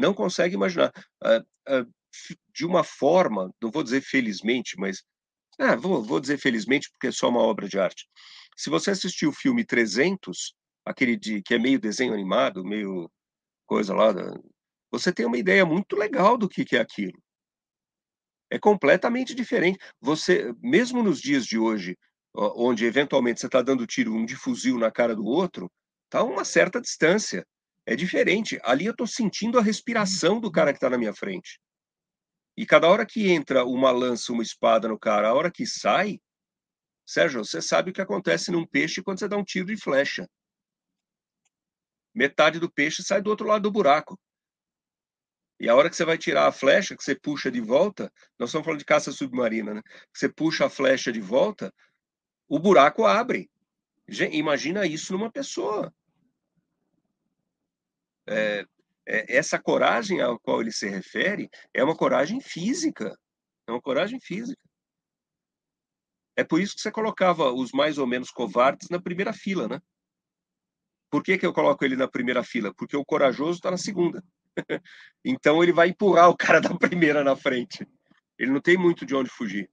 [0.00, 0.92] Não consegue imaginar.
[1.22, 1.94] Uh, uh,
[2.54, 5.04] de uma forma, não vou dizer felizmente, mas.
[5.58, 8.08] Ah, vou, vou dizer felizmente porque é só uma obra de arte.
[8.56, 10.54] Se você assistiu o filme 300,
[10.86, 13.10] aquele de que é meio desenho animado, meio
[13.66, 14.08] coisa lá,
[14.90, 17.22] você tem uma ideia muito legal do que, que é aquilo.
[18.50, 19.78] É completamente diferente.
[20.00, 21.96] Você, mesmo nos dias de hoje,
[22.34, 25.70] onde eventualmente você está dando tiro um de fuzil na cara do outro,
[26.08, 27.46] tá a uma certa distância.
[27.90, 28.58] É diferente.
[28.62, 31.60] Ali eu estou sentindo a respiração do cara que está na minha frente.
[32.56, 36.20] E cada hora que entra uma lança, uma espada no cara, a hora que sai,
[37.06, 40.28] Sérgio, você sabe o que acontece num peixe quando você dá um tiro de flecha
[42.14, 44.18] metade do peixe sai do outro lado do buraco.
[45.58, 48.48] E a hora que você vai tirar a flecha, que você puxa de volta, nós
[48.48, 49.82] estamos falando de caça submarina, né?
[50.12, 51.72] Você puxa a flecha de volta,
[52.48, 53.50] o buraco abre.
[54.32, 55.94] Imagina isso numa pessoa.
[58.30, 58.64] É,
[59.06, 63.18] é, essa coragem a qual ele se refere é uma coragem física.
[63.66, 64.60] É uma coragem física.
[66.36, 69.80] É por isso que você colocava os mais ou menos covardes na primeira fila, né?
[71.10, 72.72] Por que, que eu coloco ele na primeira fila?
[72.74, 74.24] Porque o corajoso está na segunda.
[75.24, 77.86] então ele vai empurrar o cara da primeira na frente.
[78.38, 79.68] Ele não tem muito de onde fugir.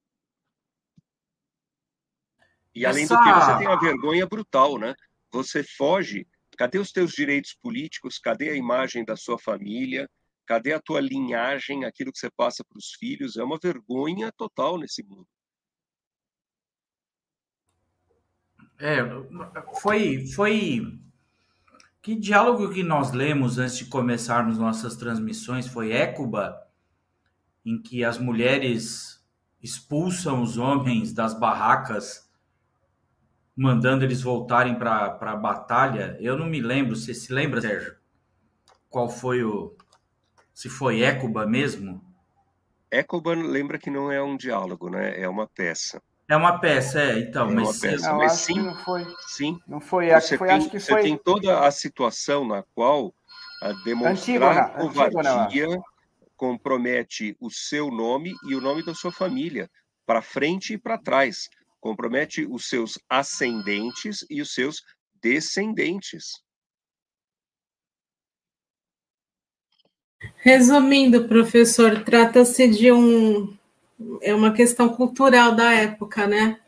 [2.74, 3.16] E além Essa...
[3.16, 4.94] do que, você tem uma vergonha brutal, né?
[5.32, 6.28] Você foge.
[6.58, 8.18] Cadê os teus direitos políticos?
[8.18, 10.10] Cadê a imagem da sua família?
[10.46, 13.38] Cadê a tua linhagem, aquilo que você passa para os filhos?
[13.38, 15.28] É uma vergonha total nesse mundo.
[18.80, 18.98] É,
[19.82, 21.00] foi, foi
[22.02, 26.58] que diálogo que nós lemos antes de começarmos nossas transmissões foi Écuba,
[27.66, 29.22] em que as mulheres
[29.62, 32.27] expulsam os homens das barracas,
[33.58, 36.16] mandando eles voltarem para a batalha.
[36.20, 37.96] Eu não me lembro, você se lembra, Sérgio?
[38.90, 39.76] Qual foi o.
[40.54, 42.02] Se foi Écuba mesmo?
[42.92, 45.20] Écuba lembra que não é um diálogo, né?
[45.20, 46.02] É uma peça.
[46.30, 48.76] É uma peça, é, então, é mas, uma peça, Não, mas acho sim, que não
[48.76, 49.08] foi.
[49.28, 49.60] sim.
[49.68, 53.14] Não foi, Você, foi tem, acho que você foi tem toda a situação na qual
[53.62, 55.68] a demonstrar Antígona, Antígona, eu covardia
[56.36, 59.70] compromete o seu nome e o nome da sua família,
[60.06, 61.50] para frente e para trás.
[61.80, 64.82] Compromete os seus ascendentes e os seus
[65.22, 66.42] descendentes.
[70.38, 73.56] Resumindo, professor, trata-se de um
[74.22, 76.60] é uma questão cultural da época, né?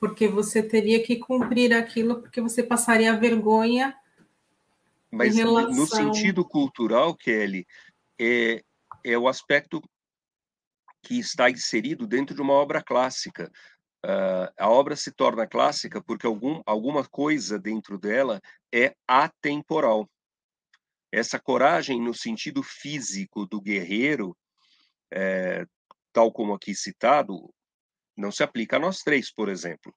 [0.00, 3.94] Porque você teria que cumprir aquilo, porque você passaria vergonha.
[5.10, 7.66] Mas Em relação- no sentido cultural, Kelly,
[8.18, 8.62] é,
[9.04, 9.82] é o aspecto
[11.02, 13.50] que está inserido dentro de uma obra clássica.
[14.04, 18.40] Ah, a obra se torna clássica porque algum, alguma coisa dentro dela
[18.72, 20.08] é atemporal.
[21.12, 24.36] Essa coragem, no sentido físico do guerreiro,
[25.12, 25.66] é,
[26.12, 27.52] tal como aqui citado,
[28.16, 29.94] não se aplica a nós três, por exemplo.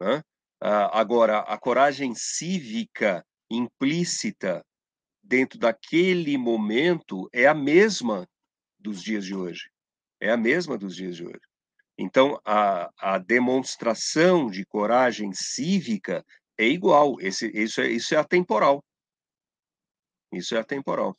[0.00, 0.22] né?
[0.62, 4.64] Ah, agora, a coragem cívica implícita
[5.22, 8.28] dentro daquele momento é a mesma
[8.78, 9.70] dos dias de hoje.
[10.20, 11.49] É a mesma dos dias de hoje.
[12.02, 16.24] Então, a, a demonstração de coragem cívica
[16.56, 17.20] é igual.
[17.20, 18.82] Esse, isso, é, isso é atemporal.
[20.32, 21.14] Isso é atemporal.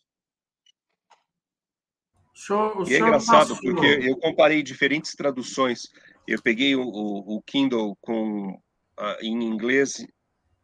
[2.79, 5.81] O E é engraçado passou- porque eu comparei diferentes traduções.
[6.27, 8.59] Eu peguei o, o, o Kindle com,
[8.97, 10.03] ah, em inglês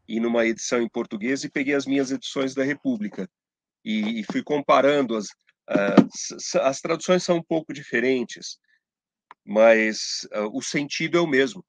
[0.08, 3.30] e numa edição em português e peguei as minhas edições da República
[3.86, 5.28] e, e fui comparando as
[5.70, 8.58] ah, s- s- as traduções são um pouco diferentes,
[9.48, 11.66] mas ah, o sentido é o mesmo.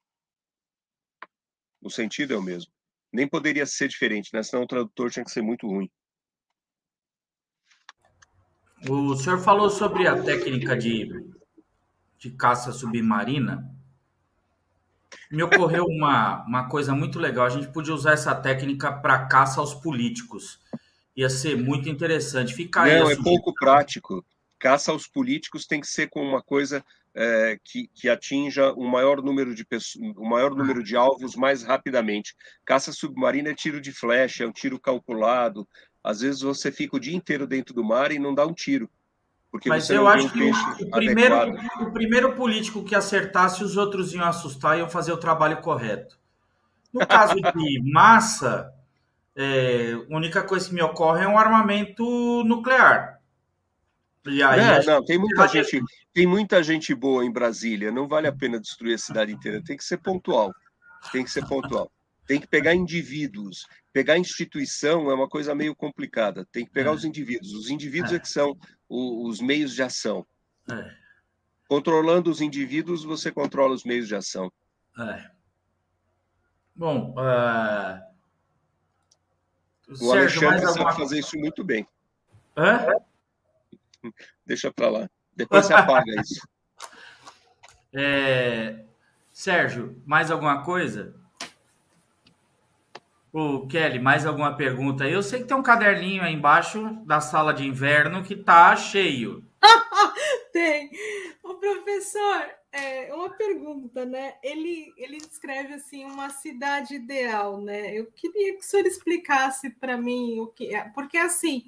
[1.81, 2.69] O sentido é o mesmo.
[3.11, 4.43] Nem poderia ser diferente, né?
[4.43, 5.89] Senão o tradutor tinha que ser muito ruim.
[8.87, 11.09] O senhor falou sobre a técnica de,
[12.17, 13.73] de caça submarina.
[15.31, 17.45] Me ocorreu uma, uma coisa muito legal.
[17.45, 20.59] A gente podia usar essa técnica para caça aos políticos.
[21.15, 22.53] Ia ser muito interessante.
[22.53, 22.85] Fica.
[22.85, 24.25] Não, é pouco prático.
[24.59, 26.83] Caça aos políticos tem que ser com uma coisa
[27.21, 31.63] é, que, que atinja o maior número de pessoas, o maior número de alvos mais
[31.63, 32.33] rapidamente.
[32.63, 35.67] Caça submarina é tiro de flecha, é um tiro calculado.
[36.01, 38.89] Às vezes você fica o dia inteiro dentro do mar e não dá um tiro,
[39.51, 41.35] porque Mas eu acho um que o, o primeiro,
[41.81, 46.17] o primeiro político que acertasse, os outros iam assustar e iam fazer o trabalho correto.
[46.93, 48.73] No caso de massa,
[49.35, 53.18] é, a única coisa que me ocorre é um armamento nuclear.
[54.25, 57.91] E aí, Não, não, tem muita ter- gente, tem muita gente boa em Brasília.
[57.91, 59.63] Não vale a pena destruir a cidade inteira.
[59.63, 60.53] Tem que ser pontual.
[61.11, 61.91] Tem que ser pontual.
[62.27, 63.65] Tem que pegar indivíduos.
[63.93, 66.45] Pegar instituição é uma coisa meio complicada.
[66.51, 66.93] Tem que pegar É.
[66.93, 67.53] os indivíduos.
[67.53, 68.15] Os indivíduos É.
[68.17, 70.25] é que são o- os meios de ação.
[70.69, 70.93] É.
[71.67, 74.51] Controlando os indivíduos, você controla os meios de ação.
[74.99, 75.31] É.
[76.75, 78.01] Bom, ah,
[79.87, 80.07] O Sérgio,
[80.43, 81.87] mais Alexandre sabe alguma fazer isso muito bem.
[82.55, 82.85] Hã?
[84.45, 85.09] Deixa para lá.
[85.35, 86.41] Depois você apaga isso.
[87.91, 88.85] É,
[89.33, 91.15] Sérgio, mais alguma coisa?
[93.33, 95.07] O Kelly, mais alguma pergunta?
[95.07, 99.43] Eu sei que tem um caderninho aí embaixo da sala de inverno que tá cheio.
[100.53, 100.91] Tem.
[101.41, 104.35] O professor, é, uma pergunta, né?
[104.43, 107.97] Ele, ele descreve assim uma cidade ideal, né?
[107.97, 111.65] Eu queria que o senhor explicasse para mim o que é, porque assim,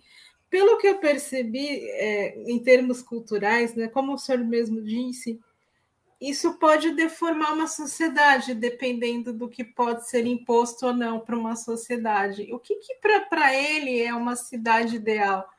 [0.51, 3.87] pelo que eu percebi, é, em termos culturais, né?
[3.87, 5.39] Como o senhor mesmo disse,
[6.19, 11.55] isso pode deformar uma sociedade, dependendo do que pode ser imposto ou não para uma
[11.55, 12.53] sociedade.
[12.53, 12.95] O que, que
[13.29, 15.49] para ele é uma cidade ideal?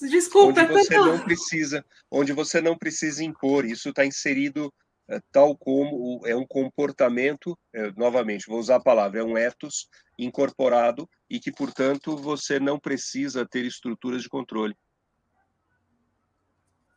[0.00, 3.64] Desculpa, onde você não precisa, onde você não precisa impor.
[3.64, 4.72] Isso está inserido
[5.08, 9.88] eh, tal como é um comportamento, eh, novamente, vou usar a palavra, é um ethos
[10.18, 14.74] incorporado e que, portanto, você não precisa ter estruturas de controle.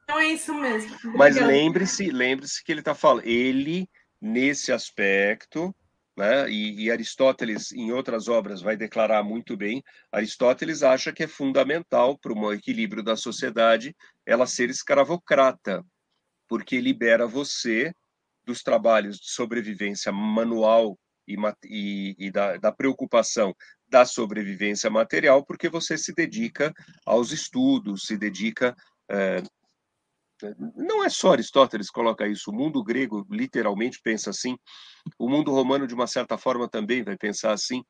[0.04, 0.96] Então é isso mesmo.
[1.18, 3.90] Mas lembre-se, lembre-se que ele está falando, ele
[4.22, 5.76] nesse aspecto,
[6.16, 6.50] né?
[6.50, 9.84] E, e Aristóteles em outras obras vai declarar muito bem.
[10.12, 15.84] Aristóteles acha que é fundamental para o equilíbrio da sociedade ela ser escravocrata,
[16.48, 17.94] porque libera você
[18.46, 21.36] dos trabalhos de sobrevivência manual e,
[21.66, 23.54] e- e da, da preocupação
[23.88, 26.74] da sobrevivência material, porque você se dedica
[27.06, 28.76] aos estudos, se dedica
[29.10, 29.42] eh,
[30.76, 34.58] não é só Aristóteles que coloca isso, o mundo grego literalmente pensa assim,
[35.18, 37.84] o mundo romano, de uma certa forma, também vai pensar assim,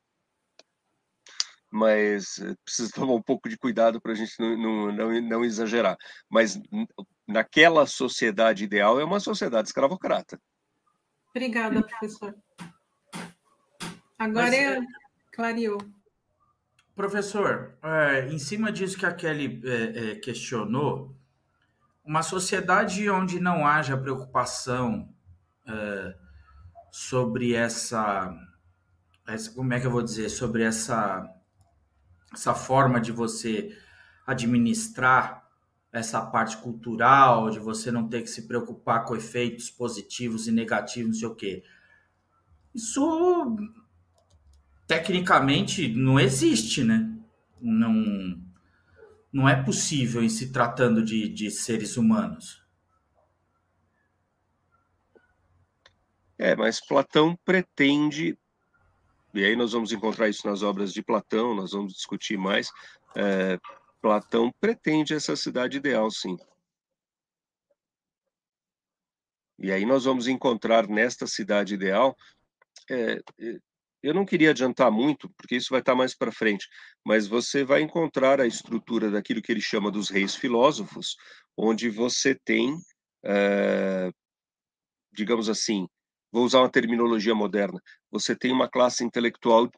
[1.70, 5.44] mas eh, precisa tomar um pouco de cuidado para a gente não, não, não, não
[5.44, 5.96] exagerar.
[6.28, 6.60] Mas
[7.26, 10.40] naquela sociedade ideal é uma sociedade escravocrata.
[11.30, 12.34] Obrigada, professor.
[14.18, 14.80] Agora Mas, é...
[15.32, 15.78] clareou.
[16.94, 21.14] Professor, é, em cima disso que a Kelly é, é, questionou,
[22.02, 25.12] uma sociedade onde não haja preocupação
[25.68, 26.14] é,
[26.90, 28.34] sobre essa,
[29.26, 31.28] essa, como é que eu vou dizer, sobre essa,
[32.36, 33.76] essa forma de você
[34.26, 35.48] administrar
[35.90, 41.12] essa parte cultural, de você não ter que se preocupar com efeitos positivos e negativos,
[41.12, 41.64] não sei o quê.
[42.74, 43.56] Isso
[44.86, 47.10] tecnicamente não existe, né?
[47.58, 48.38] Não,
[49.32, 52.62] não é possível em se tratando de, de seres humanos.
[56.38, 58.38] É, mas Platão pretende,
[59.38, 62.70] e aí nós vamos encontrar isso nas obras de Platão, nós vamos discutir mais.
[63.16, 63.58] É,
[64.00, 66.36] Platão pretende essa cidade ideal, sim.
[69.58, 72.16] E aí nós vamos encontrar nesta cidade ideal
[72.90, 73.20] é,
[74.02, 76.68] eu não queria adiantar muito, porque isso vai estar mais para frente,
[77.04, 81.16] mas você vai encontrar a estrutura daquilo que ele chama dos reis filósofos,
[81.56, 82.76] onde você tem,
[83.24, 84.10] é,
[85.12, 85.88] digamos assim,
[86.32, 89.70] vou usar uma terminologia moderna, você tem uma classe intelectual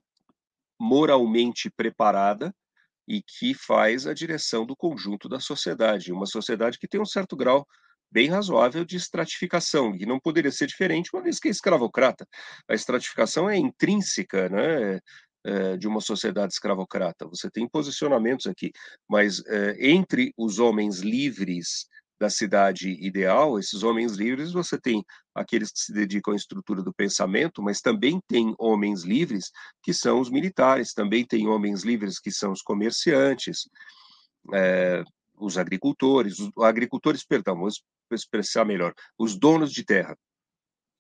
[0.79, 2.55] moralmente preparada
[3.07, 7.35] e que faz a direção do conjunto da sociedade, uma sociedade que tem um certo
[7.37, 7.67] grau
[8.11, 12.27] bem razoável de estratificação, que não poderia ser diferente, uma vez que é escravocrata.
[12.69, 15.01] A estratificação é intrínseca, né?
[15.45, 17.25] É, de uma sociedade escravocrata.
[17.29, 18.73] Você tem posicionamentos aqui,
[19.09, 21.87] mas é, entre os homens livres
[22.21, 25.03] da cidade ideal, esses homens livres, você tem
[25.39, 29.51] aqueles que se dedicam à estrutura do pensamento, mas também tem homens livres
[29.83, 33.69] que são os militares, também tem homens livres que são os comerciantes,
[34.53, 35.03] é,
[35.37, 37.83] os agricultores, os agricultores, perdão, vamos
[38.13, 40.17] expressar melhor, os donos de terra.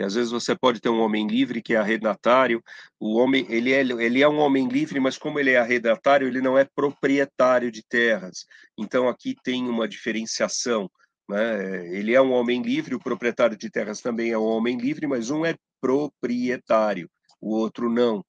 [0.00, 2.62] E às vezes você pode ter um homem livre que é arrendatário,
[3.00, 6.40] o homem, ele é, ele é um homem livre, mas como ele é arrendatário, ele
[6.40, 8.46] não é proprietário de terras.
[8.78, 10.88] Então aqui tem uma diferenciação,
[11.28, 11.86] né?
[11.94, 15.30] Ele é um homem livre, o proprietário de terras também é um homem livre, mas
[15.30, 17.10] um é proprietário,
[17.40, 18.24] o outro não.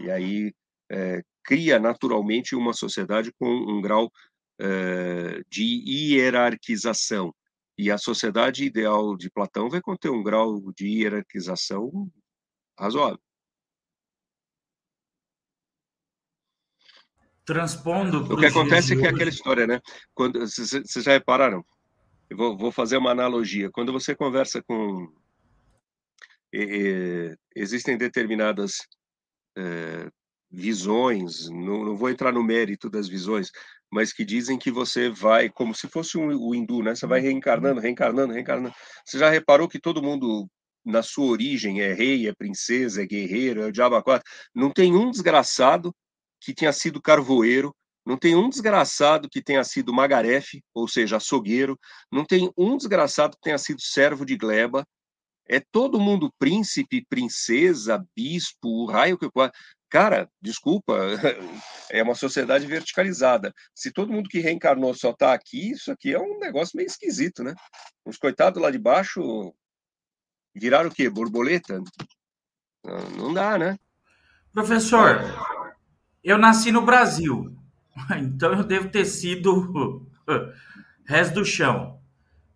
[0.00, 0.52] E aí
[0.90, 4.10] é, cria naturalmente uma sociedade com um grau
[4.60, 7.34] é, de hierarquização.
[7.78, 12.10] E a sociedade ideal de Platão vai conter um grau de hierarquização
[12.78, 13.20] razoável.
[17.44, 18.32] Transpondo.
[18.32, 19.80] O que acontece é que é aquela história, né?
[20.14, 21.64] Quando vocês já repararam?
[22.32, 23.70] Eu vou, vou, fazer uma analogia.
[23.70, 25.12] Quando você conversa com
[27.54, 28.78] existem determinadas
[29.56, 30.08] é,
[30.50, 33.50] visões, não, não, vou entrar no mérito das visões,
[33.90, 36.94] mas que dizem que você vai, como se fosse um, o hindu, né?
[36.94, 38.74] Você vai reencarnando, reencarnando, reencarnando.
[39.04, 40.48] Você já reparou que todo mundo,
[40.82, 44.26] na sua origem, é rei, é princesa, é guerreiro, é o diabo quatro?
[44.54, 45.94] Não tem um desgraçado
[46.40, 47.74] que tenha sido carvoeiro,
[48.04, 51.78] não tem um desgraçado que tenha sido magarefe, ou seja, açougueiro,
[52.10, 54.84] não tem um desgraçado que tenha sido servo de gleba,
[55.48, 59.28] é todo mundo príncipe, princesa, bispo, raio que
[59.90, 60.96] Cara, desculpa,
[61.90, 63.52] é uma sociedade verticalizada.
[63.74, 67.44] Se todo mundo que reencarnou só está aqui, isso aqui é um negócio meio esquisito,
[67.44, 67.54] né?
[68.06, 69.54] Os coitados lá de baixo
[70.54, 71.10] viraram o quê?
[71.10, 71.82] Borboleta?
[73.18, 73.76] Não dá, né?
[74.54, 75.20] Professor,
[76.24, 77.54] eu nasci no Brasil,
[78.20, 80.06] então eu devo ter sido
[81.04, 82.00] resto do chão.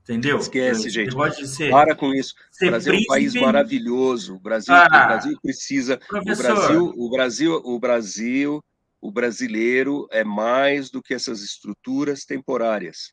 [0.03, 0.39] Entendeu?
[0.39, 1.13] Esquece, gente.
[1.49, 2.33] Ser, Para com isso.
[2.63, 3.09] O Brasil príncipe...
[3.09, 4.37] é um país maravilhoso.
[4.37, 5.99] O Brasil, ah, o Brasil precisa.
[5.99, 6.45] Professor.
[6.45, 8.65] O Brasil, o Brasil, o Brasil,
[9.01, 13.13] o brasileiro é mais do que essas estruturas temporárias.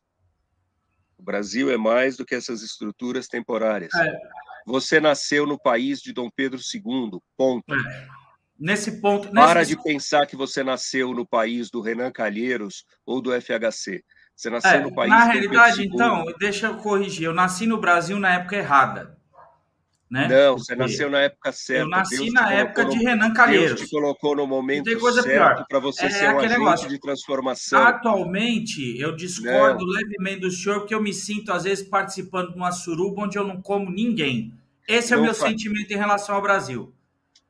[1.18, 3.92] O Brasil é mais do que essas estruturas temporárias.
[3.92, 4.16] É.
[4.64, 7.18] Você nasceu no país de Dom Pedro II.
[7.36, 7.74] Ponto.
[7.74, 8.23] É.
[8.64, 9.30] Nesse ponto.
[9.30, 9.76] Para nesse...
[9.76, 14.02] de pensar que você nasceu no país do Renan Calheiros ou do FHC.
[14.34, 15.10] Você nasceu é, no país.
[15.10, 17.26] Na realidade, então, deixa eu corrigir.
[17.26, 19.18] Eu nasci no Brasil na época errada.
[20.10, 20.28] Né?
[20.28, 21.82] Não, você nasceu na época certa.
[21.82, 23.76] Eu nasci Deus na época de Renan Calheiros.
[23.76, 24.88] Deus te colocou no momento
[25.22, 26.88] certo para você é ser um agente negócio.
[26.88, 27.82] de transformação.
[27.82, 29.92] Atualmente, eu discordo não.
[29.92, 33.46] levemente do senhor, porque eu me sinto, às vezes, participando de uma suruba onde eu
[33.46, 34.54] não como ninguém.
[34.88, 35.50] Esse é o meu faz...
[35.50, 36.94] sentimento em relação ao Brasil.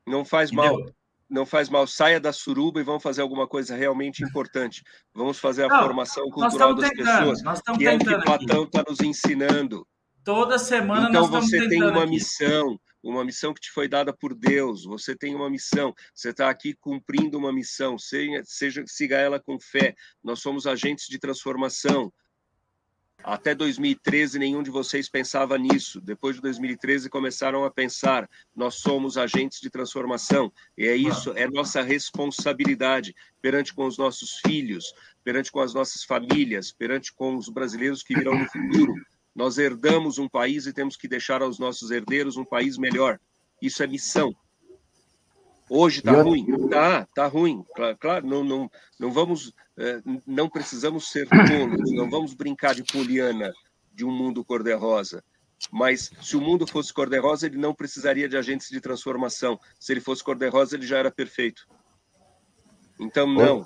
[0.05, 0.79] Não faz Entendeu?
[0.79, 0.94] mal
[1.29, 4.83] não faz mal, saia da suruba e vamos fazer alguma coisa realmente importante.
[5.13, 8.63] Vamos fazer a não, formação cultural das tentando, pessoas, nós que é o que Platão
[8.63, 9.87] está nos ensinando.
[10.23, 12.09] Toda semana então nós você tem uma aqui.
[12.09, 14.83] missão, uma missão que te foi dada por Deus.
[14.85, 15.93] Você tem uma missão.
[16.13, 17.97] Você está aqui cumprindo uma missão.
[17.97, 19.93] Seja, seja siga ela com fé.
[20.23, 22.11] Nós somos agentes de transformação.
[23.27, 25.99] Até 2013, nenhum de vocês pensava nisso.
[25.99, 30.53] Depois de 2013, começaram a pensar: nós somos agentes de transformação.
[30.77, 36.03] E é isso, é nossa responsabilidade perante com os nossos filhos, perante com as nossas
[36.03, 38.93] famílias, perante com os brasileiros que virão no futuro.
[39.35, 43.19] Nós herdamos um país e temos que deixar aos nossos herdeiros um país melhor.
[43.59, 44.35] Isso é missão.
[45.67, 46.45] Hoje está ruim?
[46.69, 47.65] Tá, tá ruim.
[47.75, 49.51] Claro, claro, não, não, não vamos,
[50.25, 53.53] não precisamos ser tolos, não vamos brincar de poliana
[53.93, 55.23] de um mundo cor-de-rosa.
[55.71, 59.59] Mas se o mundo fosse cor-de-rosa, ele não precisaria de agentes de transformação.
[59.79, 61.67] Se ele fosse cor-de-rosa, ele já era perfeito.
[62.99, 63.65] Então, não,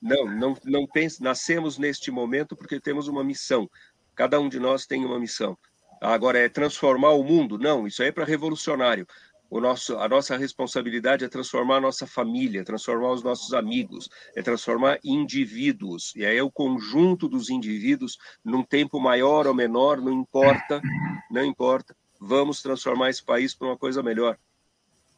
[0.00, 1.22] não, não, não pense.
[1.22, 3.68] Nascemos neste momento porque temos uma missão.
[4.14, 5.58] Cada um de nós tem uma missão.
[6.00, 7.58] Agora, é transformar o mundo?
[7.58, 9.06] Não, isso aí é para revolucionário
[9.50, 14.42] o nosso, a nossa responsabilidade é transformar a nossa família, transformar os nossos amigos, é
[14.42, 16.14] transformar indivíduos.
[16.14, 20.80] E aí é o conjunto dos indivíduos num tempo maior ou menor, não importa,
[21.28, 21.96] não importa.
[22.20, 24.38] Vamos transformar esse país para uma coisa melhor.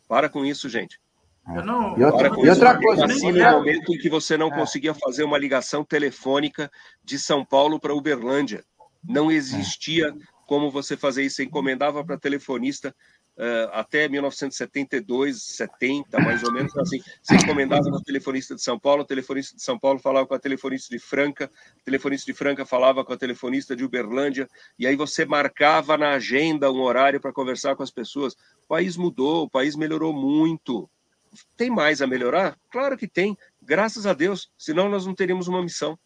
[0.08, 0.98] Para com isso, gente.
[1.46, 4.54] Não, e outra, e outra coisa, assim, no momento em que você não é.
[4.54, 6.70] conseguia fazer uma ligação telefônica
[7.04, 8.64] de São Paulo para Uberlândia,
[9.02, 10.14] não existia
[10.46, 11.36] como você fazer isso.
[11.36, 12.94] Você encomendava para telefonista
[13.72, 17.00] até 1972, 70, mais ou menos assim.
[17.22, 20.38] Você encomendava no telefonista de São Paulo, o telefonista de São Paulo falava com a
[20.38, 24.96] telefonista de Franca, o telefonista de Franca falava com a telefonista de Uberlândia, e aí
[24.96, 28.34] você marcava na agenda um horário para conversar com as pessoas.
[28.64, 30.88] O país mudou, o país melhorou muito.
[31.56, 32.58] Tem mais a melhorar?
[32.70, 35.98] Claro que tem, graças a Deus, senão nós não teríamos uma missão.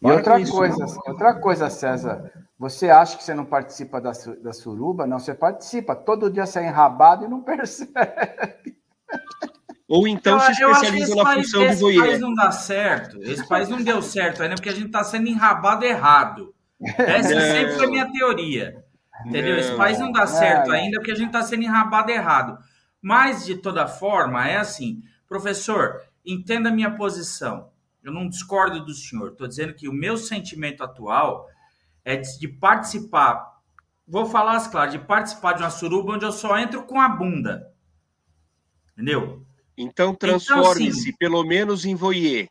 [0.00, 4.10] E outra coisa, outra coisa, César, você acha que você não participa da,
[4.42, 5.06] da suruba?
[5.06, 5.94] Não, você participa.
[5.94, 8.76] Todo dia você é enrabado e não percebe.
[9.86, 12.04] Ou então eu, se especializa na país, função de voyeur.
[12.04, 13.22] Esse país não dá certo.
[13.22, 16.54] Esse país não deu certo ainda porque a gente está sendo enrabado errado.
[16.80, 17.40] Essa não.
[17.40, 18.84] sempre foi a minha teoria.
[19.24, 19.52] Entendeu?
[19.52, 19.60] Não.
[19.60, 22.58] Esse país não dá certo é, ainda porque a gente está sendo enrabado errado.
[23.00, 25.02] Mas, de toda forma, é assim.
[25.28, 27.70] Professor, entenda a minha posição.
[28.02, 29.30] Eu não discordo do senhor.
[29.30, 31.46] Estou dizendo que o meu sentimento atual
[32.08, 33.60] é de participar,
[34.06, 37.06] vou falar as claras, de participar de uma suruba onde eu só entro com a
[37.06, 37.70] bunda.
[38.92, 39.46] Entendeu?
[39.76, 42.48] Então, então transforme-se então, pelo menos em voyeur.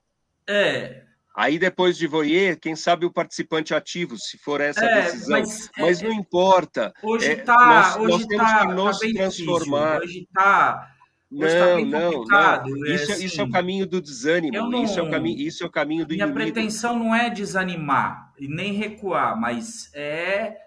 [0.48, 1.04] É.
[1.36, 5.40] Aí depois de voyeur, quem sabe o participante ativo, se for essa é, a decisão.
[5.40, 6.94] Mas, mas é, não importa.
[7.02, 7.54] Hoje está.
[7.54, 10.02] É, nós, hoje nós temos tá, que nos tá transformar.
[10.02, 10.97] Hoje está
[11.30, 12.86] não, não, não.
[12.86, 14.54] Isso, é, assim, isso é o caminho do desânimo.
[14.54, 16.54] Não, isso, é o caminho, isso é o caminho do Minha inimigo.
[16.54, 20.58] pretensão não é desanimar e nem recuar, mas é.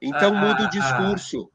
[0.00, 1.50] Então muda o discurso.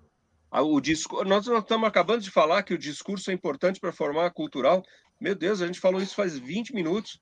[0.52, 1.24] O discurso.
[1.26, 4.84] Nós, nós estamos acabando de falar que o discurso é importante para formar a cultural.
[5.22, 7.20] Meu Deus, a gente falou isso faz 20 minutos.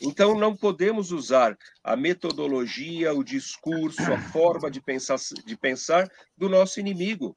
[0.00, 6.48] Então, não podemos usar a metodologia, o discurso, a forma de pensar, de pensar do
[6.48, 7.34] nosso inimigo.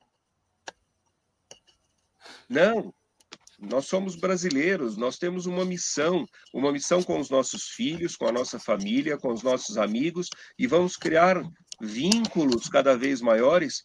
[2.49, 2.93] Não,
[3.61, 8.31] nós somos brasileiros, nós temos uma missão, uma missão com os nossos filhos, com a
[8.31, 11.43] nossa família, com os nossos amigos, e vamos criar
[11.79, 13.83] vínculos cada vez maiores.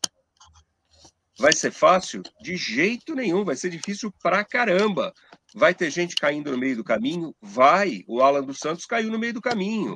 [1.38, 2.22] Vai ser fácil?
[2.40, 5.12] De jeito nenhum, vai ser difícil pra caramba.
[5.54, 7.34] Vai ter gente caindo no meio do caminho?
[7.42, 8.02] Vai.
[8.08, 9.94] O Alan dos Santos caiu no meio do caminho.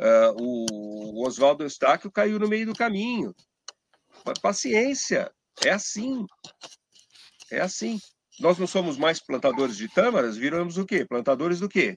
[0.00, 3.34] Uh, o Oswaldo Eustáquio caiu no meio do caminho.
[4.40, 5.30] Paciência,
[5.64, 6.24] é assim.
[7.50, 8.00] É assim.
[8.38, 11.04] Nós não somos mais plantadores de tâmaras, viramos o quê?
[11.04, 11.96] Plantadores do quê?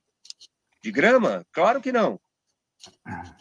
[0.81, 1.45] De grama?
[1.51, 2.19] Claro que não.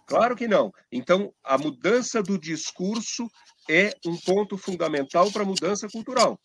[0.07, 0.73] Claro que não.
[0.91, 3.31] Então, a mudança do discurso
[3.71, 6.41] é um ponto fundamental para a mudança cultural.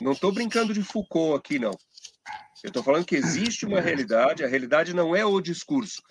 [0.00, 1.72] Não estou brincando de Foucault aqui, não.
[2.62, 6.02] Eu estou falando que existe uma realidade, a realidade não é o discurso.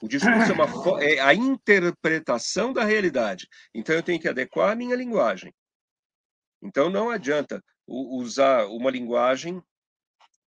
[0.00, 3.48] O discurso é, uma, é a interpretação da realidade.
[3.72, 5.54] Então, eu tenho que adequar a minha linguagem.
[6.62, 9.62] Então não adianta usar uma linguagem.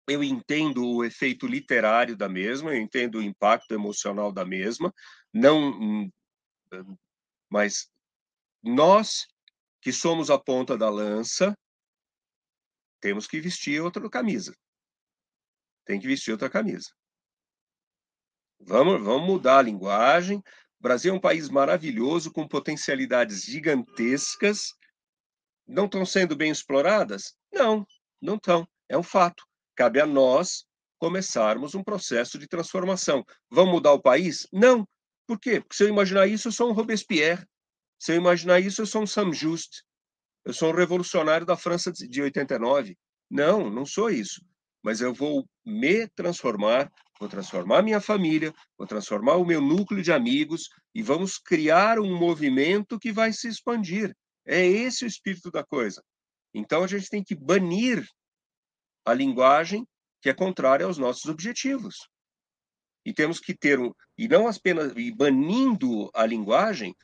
[0.07, 4.93] Eu entendo o efeito literário da mesma, eu entendo o impacto emocional da mesma,
[5.34, 6.12] não, hum,
[7.49, 7.89] mas
[8.64, 9.28] nós
[9.82, 11.55] que somos a ponta da lança
[12.99, 14.55] temos que vestir outra camisa.
[15.86, 16.89] Tem que vestir outra camisa.
[18.59, 20.38] Vamos, vamos mudar a linguagem.
[20.38, 24.74] O Brasil é um país maravilhoso, com potencialidades gigantescas,
[25.72, 27.34] não estão sendo bem exploradas?
[27.51, 27.86] Não,
[28.22, 28.67] não estão.
[28.89, 29.43] É um fato.
[29.76, 30.65] Cabe a nós
[30.99, 33.26] começarmos um processo de transformação.
[33.49, 34.47] Vamos mudar o país?
[34.51, 34.88] Não.
[35.26, 35.61] Por quê?
[35.61, 37.45] Porque se eu imaginar isso, eu sou um Robespierre.
[37.99, 39.82] Se eu imaginar isso, eu sou um Saint-Just.
[40.45, 42.97] Eu sou um revolucionário da França de 89.
[43.30, 44.43] Não, não sou isso.
[44.84, 46.91] Mas eu vou me transformar
[47.22, 52.17] vou transformar minha família, vou transformar o meu núcleo de amigos e vamos criar um
[52.17, 54.11] movimento que vai se expandir.
[54.46, 56.04] É esse o espírito da coisa.
[56.54, 58.08] Então a gente tem que banir
[59.06, 59.88] a linguagem
[60.22, 62.08] que é contrária aos nossos objetivos.
[63.04, 66.96] E temos que ter um e não apenas e banindo a linguagem,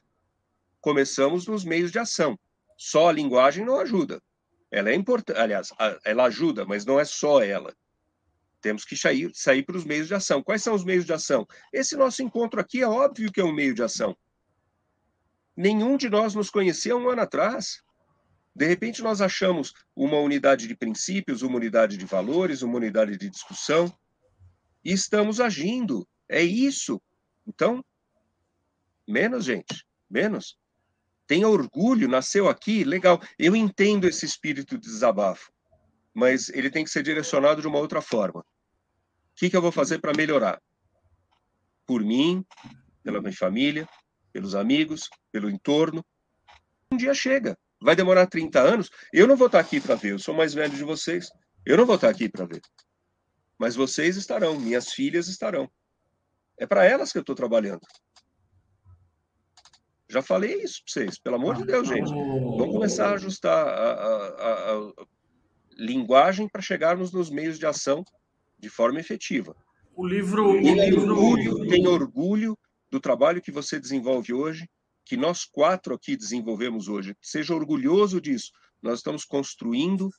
[0.80, 2.38] começamos nos meios de ação.
[2.78, 4.22] Só a linguagem não ajuda.
[4.70, 5.70] Ela é importante, aliás,
[6.04, 7.74] ela ajuda, mas não é só ela.
[8.62, 10.44] Temos que sair, sair para os meios de ação.
[10.44, 11.48] Quais são os meios de ação?
[11.74, 14.16] Esse nosso encontro aqui é óbvio que é um meio de ação.
[15.58, 17.82] Nenhum de nós nos conhecia um ano atrás.
[18.55, 23.30] De repente, nós achamos uma unidade de princípios, uma unidade de valores, uma unidade de
[23.30, 23.91] discussão,
[24.86, 26.08] e estamos agindo.
[26.30, 27.01] É isso.
[27.45, 27.84] Então,
[29.08, 30.58] menos, gente, menos.
[31.26, 33.20] Tenha orgulho, nasceu aqui, legal.
[33.38, 35.51] Eu entendo esse espírito de desabafo
[36.18, 38.39] mas ele tem que ser direcionado de uma outra forma.
[38.39, 38.45] O
[39.36, 40.60] que, que eu vou fazer para melhorar?
[41.86, 42.43] Por mim,
[43.03, 43.88] pela minha família,
[44.38, 46.06] pelos amigos, pelo entorno.
[46.92, 47.58] Um dia chega.
[47.82, 48.92] Vai demorar 30 anos.
[49.12, 50.12] Eu não vou estar aqui para ver.
[50.12, 51.28] Eu sou mais velho de vocês.
[51.66, 52.62] Eu não vou estar aqui para ver.
[53.58, 54.60] Mas vocês estarão.
[54.60, 55.68] Minhas filhas estarão.
[56.56, 57.82] É para elas que eu estou trabalhando.
[60.08, 61.18] Já falei isso para vocês.
[61.18, 62.08] Pelo amor de Deus, gente.
[62.12, 65.06] Vamos começar a ajustar a, a, a,
[65.76, 68.06] linguagem para chegarmos nos meios de ação
[68.60, 69.56] de forma efetiva.
[69.96, 70.48] O livro.
[70.48, 71.12] O livro...
[71.12, 72.56] Orgulho, tem orgulho
[72.90, 74.70] do trabalho que você desenvolve hoje,
[75.06, 77.16] que nós quatro aqui desenvolvemos hoje.
[77.22, 78.52] Seja orgulhoso disso.
[78.82, 80.10] Nós estamos construindo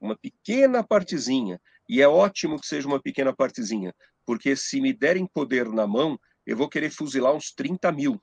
[0.00, 3.94] uma pequena partezinha, e é ótimo que seja uma pequena partezinha,
[4.26, 8.20] porque se me derem poder na mão, eu vou querer fuzilar uns 30 mil.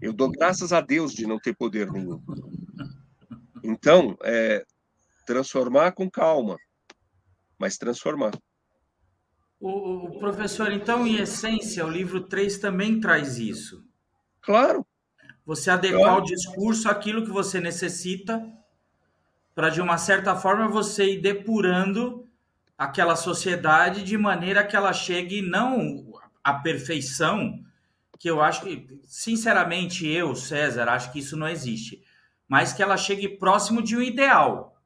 [0.00, 2.22] Eu dou graças a Deus de não ter poder nenhum.
[3.62, 4.64] Então, é,
[5.26, 6.56] transformar com calma,
[7.58, 8.32] mas transformar.
[9.60, 13.84] O, o, professor, então, em essência, o livro 3 também traz isso.
[14.40, 14.86] Claro.
[15.44, 16.22] Você adequar claro.
[16.22, 18.44] o discurso àquilo que você necessita,
[19.54, 22.28] para, de uma certa forma, você ir depurando
[22.76, 26.12] aquela sociedade de maneira que ela chegue não
[26.44, 27.58] à perfeição,
[28.18, 32.00] que eu acho que, sinceramente, eu, César, acho que isso não existe,
[32.46, 34.77] mas que ela chegue próximo de um ideal.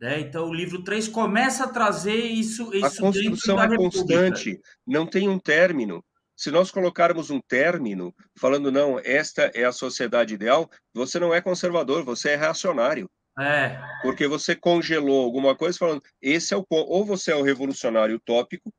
[0.00, 0.20] Né?
[0.20, 2.74] Então, o livro 3 começa a trazer isso.
[2.74, 6.02] isso a construção é constante, não tem um término.
[6.34, 11.40] Se nós colocarmos um término, falando, não, esta é a sociedade ideal, você não é
[11.42, 13.10] conservador, você é reacionário.
[13.38, 13.78] É.
[14.00, 16.90] Porque você congelou alguma coisa falando, esse é o ponto.
[16.90, 18.72] Ou você é um revolucionário utópico,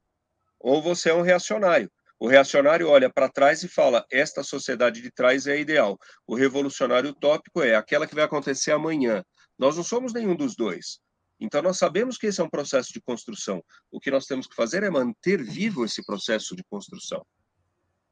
[0.60, 1.92] ou você é um reacionário.
[2.20, 6.00] O reacionário olha para trás e fala: esta sociedade de trás é ideal.
[6.26, 9.24] O revolucionário utópico é aquela que vai acontecer amanhã.
[9.58, 11.00] Nós não somos nenhum dos dois.
[11.42, 13.64] Então, nós sabemos que esse é um processo de construção.
[13.92, 17.26] O que nós temos que fazer é manter vivo esse processo de construção.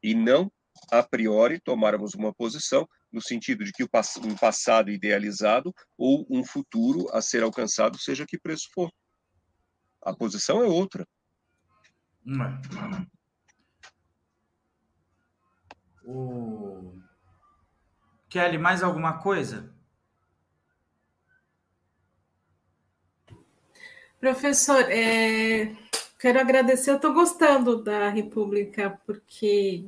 [0.01, 0.51] E não,
[0.91, 7.07] a priori, tomarmos uma posição no sentido de que um passado idealizado ou um futuro
[7.11, 8.91] a ser alcançado, seja que preço for.
[10.01, 11.07] A posição é outra.
[16.03, 16.99] O...
[18.27, 19.78] Kelly, mais alguma coisa?
[24.20, 25.74] Professor, é,
[26.20, 26.91] quero agradecer.
[26.91, 29.86] Eu estou gostando da República, porque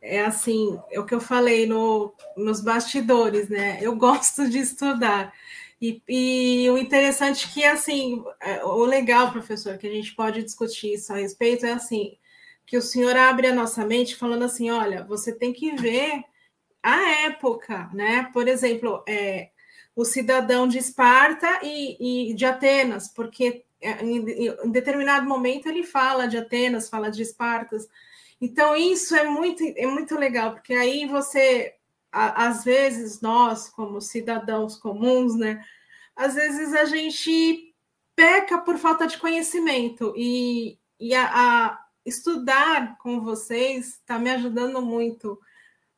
[0.00, 3.78] é assim, é o que eu falei no, nos bastidores, né?
[3.80, 5.32] Eu gosto de estudar.
[5.80, 10.42] E, e o interessante é que, assim, é, o legal, professor, que a gente pode
[10.42, 12.16] discutir isso a respeito é assim,
[12.66, 16.24] que o senhor abre a nossa mente falando assim, olha, você tem que ver
[16.82, 18.28] a época, né?
[18.32, 19.50] Por exemplo, é,
[19.96, 25.82] o cidadão de Esparta e, e de Atenas, porque é, em, em, determinado momento ele
[25.82, 27.88] fala de Atenas, fala de Espartas.
[28.38, 31.74] Então, isso é muito, é muito legal, porque aí você,
[32.12, 35.64] a, às vezes, nós, como cidadãos comuns, né,
[36.14, 37.74] às vezes a gente
[38.14, 44.82] peca por falta de conhecimento, e, e a, a estudar com vocês está me ajudando
[44.82, 45.40] muito,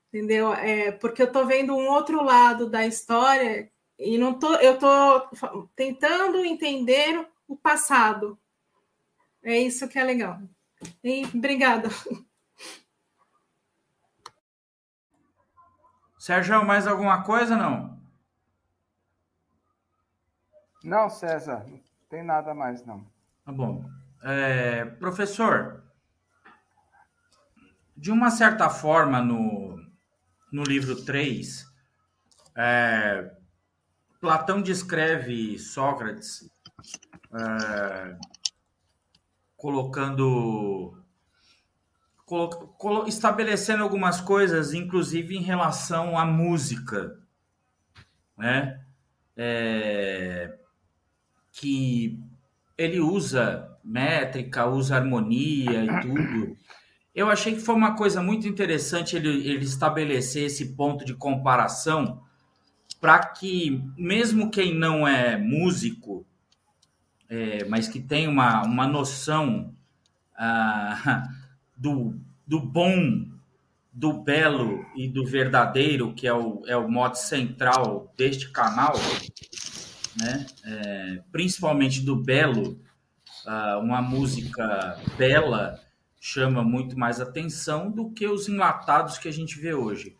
[0.09, 0.53] entendeu?
[0.53, 5.69] É, porque eu estou vendo um outro lado da história e não tô, eu estou
[5.75, 8.39] tentando entender o passado.
[9.43, 10.41] É isso que é legal.
[11.03, 11.89] E obrigada.
[16.19, 17.99] Sérgio, mais alguma coisa não?
[20.85, 23.05] Não, César, não tem nada mais não.
[23.45, 23.85] Tá bom.
[24.23, 25.83] É, professor,
[27.97, 29.77] de uma certa forma, no,
[30.53, 31.67] no livro 3,
[32.57, 33.38] é,
[34.21, 36.51] Platão descreve Sócrates
[37.33, 38.17] é,
[39.57, 40.95] colocando
[43.07, 47.19] estabelecendo algumas coisas, inclusive em relação à música,
[48.37, 48.85] né?
[49.35, 50.59] É,
[51.53, 52.21] que
[52.77, 56.57] ele usa métrica, usa harmonia e tudo.
[57.15, 62.23] Eu achei que foi uma coisa muito interessante ele, ele estabelecer esse ponto de comparação
[63.01, 66.27] para que, mesmo quem não é músico,
[67.29, 69.75] é, mas que tem uma, uma noção
[70.37, 71.23] ah,
[71.77, 73.27] do, do bom,
[73.93, 78.95] do belo e do verdadeiro, que é o, é o modo central deste canal,
[80.17, 80.47] né?
[80.65, 82.81] É, principalmente do belo,
[83.47, 85.81] ah, uma música bela
[86.21, 90.17] chama muito mais atenção do que os enlatados que a gente vê hoje.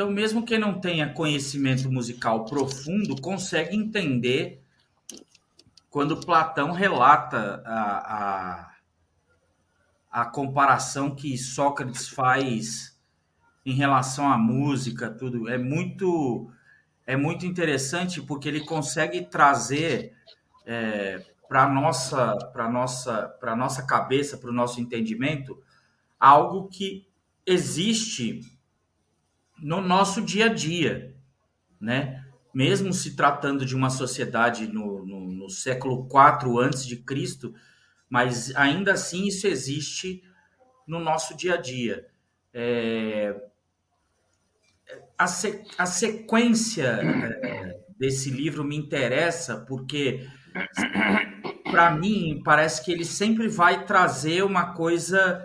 [0.00, 4.64] Então, mesmo quem não tenha conhecimento musical profundo, consegue entender
[5.90, 8.70] quando Platão relata a,
[10.10, 12.98] a, a comparação que Sócrates faz
[13.66, 15.46] em relação à música, tudo.
[15.50, 16.50] É muito,
[17.06, 20.14] é muito interessante porque ele consegue trazer
[20.64, 25.62] é, para nossa para nossa para nossa cabeça para o nosso entendimento
[26.18, 27.06] algo que
[27.44, 28.49] existe
[29.60, 31.14] no nosso dia a dia
[31.80, 32.24] né?
[32.52, 37.54] Mesmo se tratando de uma sociedade no, no, no século IV antes de Cristo
[38.08, 40.22] mas ainda assim isso existe
[40.86, 42.08] no nosso dia a dia.
[42.52, 43.40] É,
[45.16, 50.28] a, se, a sequência é, desse livro me interessa porque
[51.70, 55.40] para mim, parece que ele sempre vai trazer uma coisa,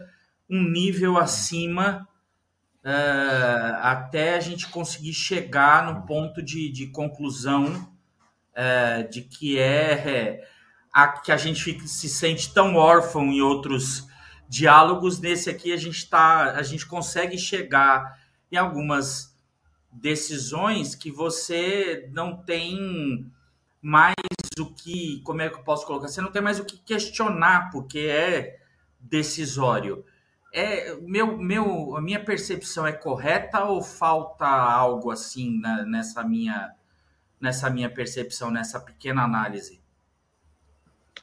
[0.49, 2.07] um nível acima,
[2.85, 7.91] uh, até a gente conseguir chegar no ponto de, de conclusão
[8.53, 10.47] uh, de que é
[10.93, 14.07] a, que a gente fica, se sente tão órfão em outros
[14.47, 15.19] diálogos.
[15.19, 18.19] Nesse aqui a gente tá, a gente consegue chegar
[18.51, 19.35] em algumas
[19.91, 23.29] decisões que você não tem
[23.81, 24.13] mais
[24.59, 26.07] o que, como é que eu posso colocar?
[26.07, 28.57] Você não tem mais o que questionar, porque é
[28.99, 30.05] decisório.
[30.57, 36.73] É, meu, meu, a minha percepção é correta ou falta algo assim na, nessa minha
[37.41, 39.81] nessa minha percepção, nessa pequena análise?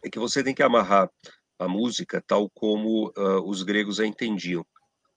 [0.05, 1.11] É que você tem que amarrar
[1.59, 4.67] a música tal como uh, os gregos a entendiam.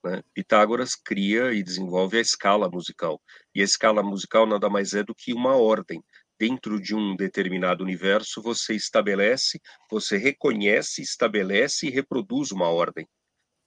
[0.01, 0.23] Né?
[0.33, 3.21] Pitágoras cria e desenvolve a escala musical.
[3.53, 6.01] E a escala musical nada mais é do que uma ordem
[6.39, 9.61] dentro de um determinado universo, você estabelece,
[9.91, 13.05] você reconhece, estabelece e reproduz uma ordem.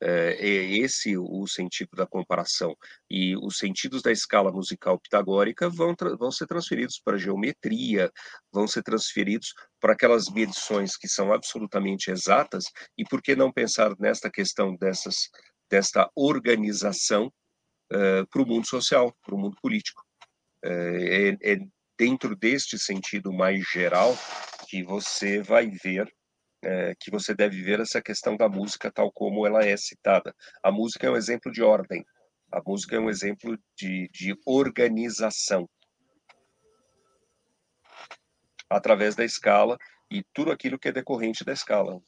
[0.00, 2.76] É, é esse o sentido da comparação.
[3.10, 8.10] E os sentidos da escala musical pitagórica vão, vão ser transferidos para a geometria,
[8.52, 12.64] vão ser transferidos para aquelas medições que são absolutamente exatas,
[12.96, 15.28] e por que não pensar nesta questão dessas,
[15.70, 17.26] desta organização
[17.92, 20.02] uh, para o mundo social, para o mundo político?
[20.64, 21.58] É, é, é
[21.98, 24.16] dentro deste sentido mais geral
[24.68, 26.12] que você vai ver
[26.68, 30.34] é, que você deve ver essa questão da música tal como ela é citada.
[30.62, 32.04] A música é um exemplo de ordem,
[32.52, 35.68] a música é um exemplo de, de organização
[38.68, 39.78] através da escala
[40.10, 41.98] e tudo aquilo que é decorrente da escala.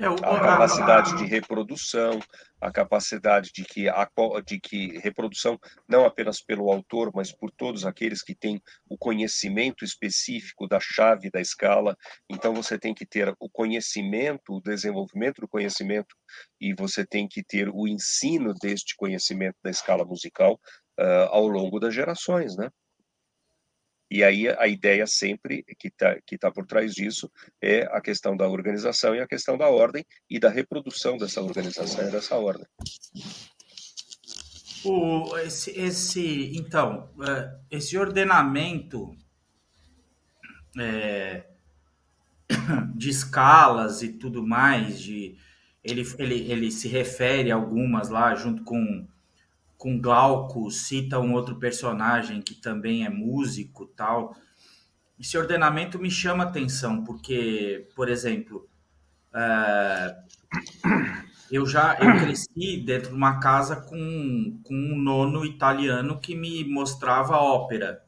[0.00, 2.20] É, a capacidade de reprodução,
[2.60, 4.08] a capacidade de que, a,
[4.46, 9.84] de que reprodução, não apenas pelo autor, mas por todos aqueles que têm o conhecimento
[9.84, 11.96] específico da chave da escala.
[12.30, 16.14] Então, você tem que ter o conhecimento, o desenvolvimento do conhecimento,
[16.60, 20.60] e você tem que ter o ensino deste conhecimento da escala musical
[21.00, 22.70] uh, ao longo das gerações, né?
[24.10, 27.30] E aí a ideia sempre que está que tá por trás disso
[27.60, 32.08] é a questão da organização e a questão da ordem e da reprodução dessa organização
[32.08, 32.66] e dessa ordem.
[34.84, 39.14] O, esse, esse, então, é, esse ordenamento
[40.78, 41.44] é,
[42.94, 45.36] de escalas e tudo mais, de,
[45.82, 49.06] ele, ele, ele se refere a algumas lá, junto com
[49.78, 54.36] com Glauco, cita um outro personagem que também é músico tal.
[55.18, 58.68] Esse ordenamento me chama atenção, porque, por exemplo,
[59.32, 60.16] é,
[61.50, 66.64] eu já eu cresci dentro de uma casa com, com um nono italiano que me
[66.64, 68.02] mostrava ópera,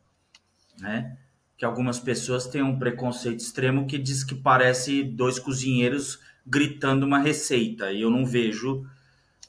[0.81, 1.17] né?
[1.57, 7.19] Que algumas pessoas têm um preconceito extremo que diz que parece dois cozinheiros gritando uma
[7.19, 8.85] receita, e eu não vejo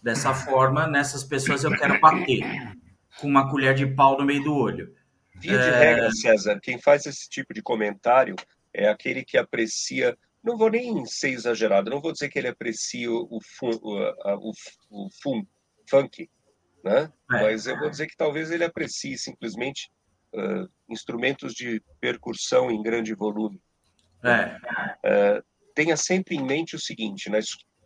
[0.01, 2.43] Dessa forma, nessas pessoas eu quero bater
[3.19, 4.95] com uma colher de pau no meio do olho.
[5.35, 5.79] Via de é...
[5.79, 8.35] regra, César, quem faz esse tipo de comentário
[8.73, 13.11] é aquele que aprecia não vou nem ser exagerado, não vou dizer que ele aprecia
[13.11, 14.51] o, fun, o, o,
[14.89, 15.45] o fun,
[15.87, 16.29] funk,
[16.83, 17.03] né?
[17.03, 17.11] É.
[17.29, 19.91] Mas eu vou dizer que talvez ele aprecie simplesmente
[20.33, 23.61] uh, instrumentos de percussão em grande volume.
[24.23, 24.57] É.
[25.05, 25.43] Uh,
[25.75, 27.39] tenha sempre em mente o seguinte: na,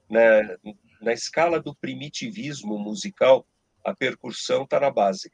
[0.10, 0.58] na,
[1.06, 3.48] na escala do primitivismo musical,
[3.86, 5.30] a percussão está na base.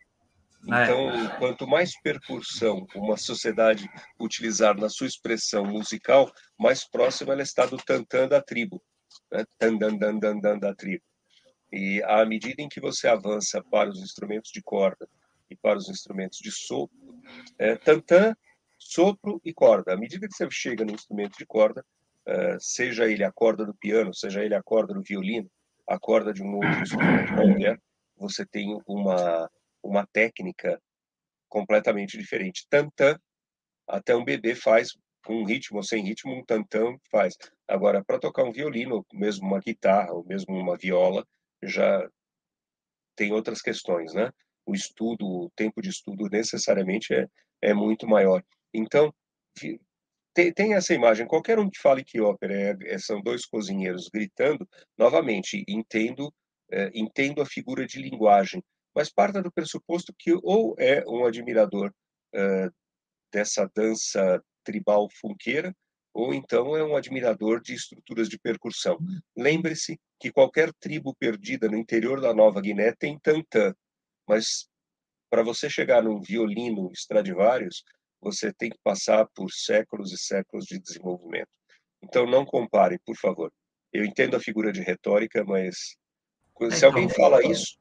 [0.70, 0.84] É.
[0.84, 1.40] Então, é.
[1.40, 7.78] quanto mais percussão uma sociedade utilizar na sua expressão musical, mais próxima ela está do
[7.78, 8.84] tantã da tribo,
[9.32, 9.46] né?
[9.58, 11.04] Tandandandandan da tribo.
[11.72, 15.08] E à medida em que você avança para os instrumentos de corda
[15.50, 17.18] e para os instrumentos de sopro,
[17.58, 18.36] é, tantã,
[18.78, 19.94] sopro e corda.
[19.94, 21.84] À medida que você chega no instrumento de corda,
[22.26, 25.50] é, seja ele a corda do piano, seja ele a corda do violino,
[25.92, 27.80] a corda de um outro instrumento qualquer,
[28.18, 29.50] você tem uma
[29.84, 30.80] uma técnica
[31.50, 32.68] completamente diferente.
[32.70, 33.18] Tantã,
[33.88, 34.90] até um bebê faz
[35.26, 37.36] com ritmo ou sem ritmo, um tantã faz.
[37.68, 41.26] Agora, para tocar um violino, mesmo uma guitarra, ou mesmo uma viola,
[41.64, 42.08] já
[43.16, 44.32] tem outras questões, né?
[44.66, 47.28] O estudo, o tempo de estudo necessariamente é,
[47.62, 48.44] é muito maior.
[48.74, 49.14] Então,
[50.34, 51.28] tem, tem essa imagem.
[51.28, 54.68] Qualquer um que fale que ópera é, é, são dois cozinheiros gritando,
[54.98, 56.34] novamente, entendo,
[56.72, 58.64] é, entendo a figura de linguagem,
[58.96, 61.94] mas parta do pressuposto que ou é um admirador
[62.36, 62.74] uh,
[63.32, 65.76] dessa dança tribal funkeira,
[66.14, 68.98] ou então é um admirador de estruturas de percussão.
[69.36, 73.74] Lembre-se que qualquer tribo perdida no interior da Nova Guiné tem tantã,
[74.28, 74.68] mas
[75.30, 77.84] para você chegar num violino Stradivarius,
[78.22, 81.50] você tem que passar por séculos e séculos de desenvolvimento.
[82.04, 83.52] Então não compare, por favor.
[83.92, 85.98] Eu entendo a figura de retórica, mas
[86.72, 87.78] se alguém então, fala isso,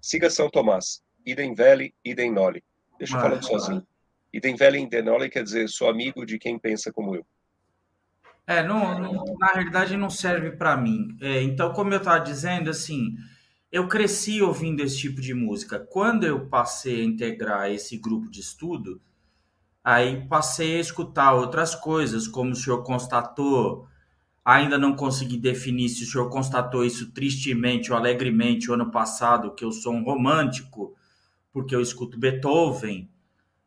[0.00, 1.02] Siga São Tomás.
[1.24, 2.62] Idem vele, idem noli.
[2.98, 3.86] Deixa eu falando sozinho.
[4.32, 7.26] Idem vele, idem noli quer dizer, sou amigo de quem pensa como eu.
[8.46, 11.16] É, não, não na realidade não serve para mim.
[11.20, 13.16] É, então, como eu estava dizendo, assim,
[13.72, 15.80] eu cresci ouvindo esse tipo de música.
[15.80, 19.02] Quando eu passei a integrar esse grupo de estudo,
[19.86, 23.88] aí passei a escutar outras coisas, como o senhor constatou
[24.46, 29.52] Ainda não consegui definir se o senhor constatou isso tristemente ou alegremente o ano passado,
[29.56, 30.94] que eu sou um romântico,
[31.52, 33.10] porque eu escuto Beethoven,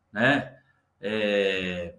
[0.10, 0.56] né?
[1.02, 1.96] É...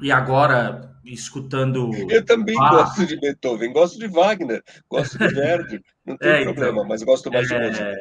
[0.00, 1.90] E agora, escutando.
[2.08, 6.74] Eu também gosto de Beethoven, gosto de Wagner, gosto de Verdi, não tem é, problema,
[6.74, 7.66] então, mas gosto mais de é...
[7.66, 7.96] música.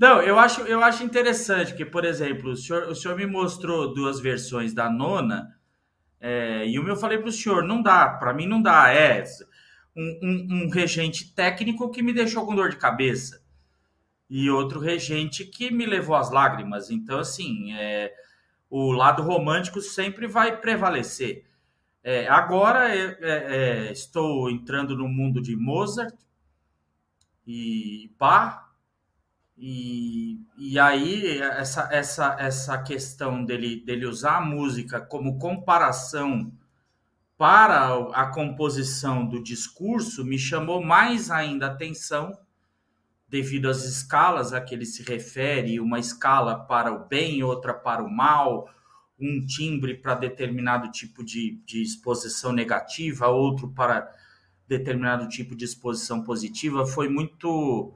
[0.00, 3.92] Não, eu acho, eu acho interessante que, por exemplo, o senhor, o senhor me mostrou
[3.92, 5.54] duas versões da nona
[6.18, 8.90] é, e o meu eu falei para o senhor, não dá, para mim não dá.
[8.90, 9.22] É
[9.94, 13.44] um, um, um, regente técnico que me deixou com dor de cabeça
[14.28, 16.90] e outro regente que me levou às lágrimas.
[16.90, 18.10] Então, assim, é,
[18.70, 21.44] o lado romântico sempre vai prevalecer.
[22.02, 26.14] É, agora é, é, estou entrando no mundo de Mozart
[27.46, 28.69] e Bach
[29.62, 36.50] e, e aí, essa, essa, essa questão dele, dele usar a música como comparação
[37.36, 42.32] para a composição do discurso me chamou mais ainda atenção,
[43.28, 48.02] devido às escalas a que ele se refere uma escala para o bem, outra para
[48.02, 48.66] o mal,
[49.20, 54.10] um timbre para determinado tipo de, de exposição negativa, outro para
[54.66, 56.86] determinado tipo de exposição positiva.
[56.86, 57.94] Foi muito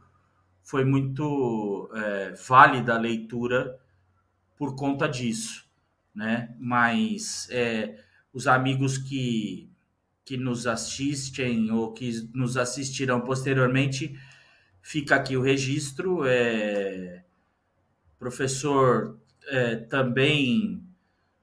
[0.64, 3.78] foi muito é, válida a leitura
[4.56, 5.68] por conta disso,
[6.14, 6.56] né?
[6.58, 8.02] Mas é,
[8.32, 9.70] os amigos que,
[10.24, 14.18] que nos assistem ou que nos assistirão posteriormente,
[14.80, 16.24] fica aqui o registro.
[16.26, 17.22] É,
[18.18, 20.82] professor é, também,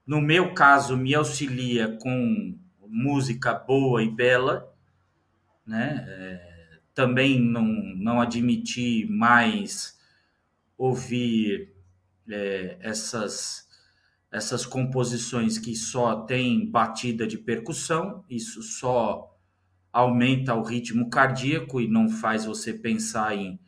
[0.04, 2.58] no meu caso, me auxilia com
[2.88, 4.74] música boa e bela,
[5.64, 6.04] né?
[6.08, 6.51] É,
[6.94, 9.98] também não, não admiti mais
[10.76, 11.72] ouvir
[12.28, 13.68] é, essas,
[14.30, 19.32] essas composições que só tem batida de percussão, isso só
[19.92, 23.60] aumenta o ritmo cardíaco e não faz você pensar em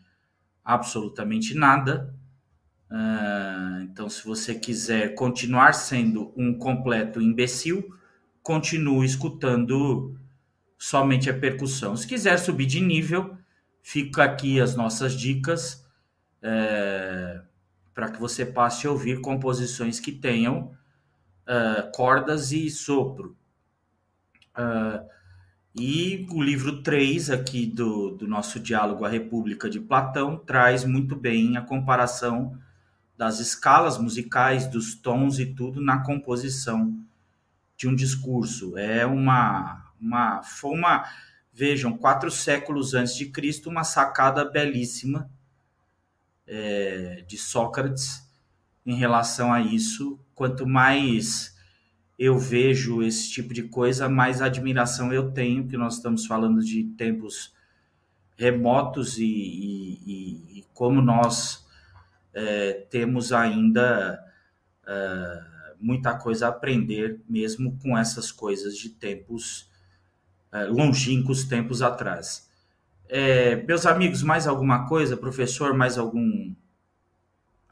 [0.64, 2.14] absolutamente nada.
[2.90, 7.94] Uh, então, se você quiser continuar sendo um completo imbecil,
[8.42, 10.16] continue escutando
[10.78, 11.96] somente a percussão.
[11.96, 13.36] Se quiser subir de nível,
[13.82, 15.84] fica aqui as nossas dicas
[16.42, 17.40] é,
[17.94, 20.76] para que você passe a ouvir composições que tenham
[21.46, 23.36] é, cordas e sopro.
[24.56, 25.14] É,
[25.76, 31.16] e o livro 3 aqui do, do nosso diálogo A República de Platão traz muito
[31.16, 32.56] bem a comparação
[33.16, 36.96] das escalas musicais, dos tons e tudo na composição
[37.76, 38.76] de um discurso.
[38.78, 41.08] É uma uma, foi uma,
[41.52, 45.30] vejam, quatro séculos antes de Cristo, uma sacada belíssima
[46.46, 48.22] é, de Sócrates
[48.84, 50.18] em relação a isso.
[50.34, 51.56] Quanto mais
[52.18, 56.84] eu vejo esse tipo de coisa, mais admiração eu tenho, que nós estamos falando de
[56.96, 57.54] tempos
[58.36, 61.64] remotos e, e, e, como nós
[62.32, 64.22] é, temos ainda
[64.86, 65.42] é,
[65.80, 69.70] muita coisa a aprender, mesmo com essas coisas de tempos
[70.54, 72.48] é, longínquos, tempos atrás.
[73.08, 75.16] É, meus amigos, mais alguma coisa?
[75.16, 76.54] Professor, mais algum,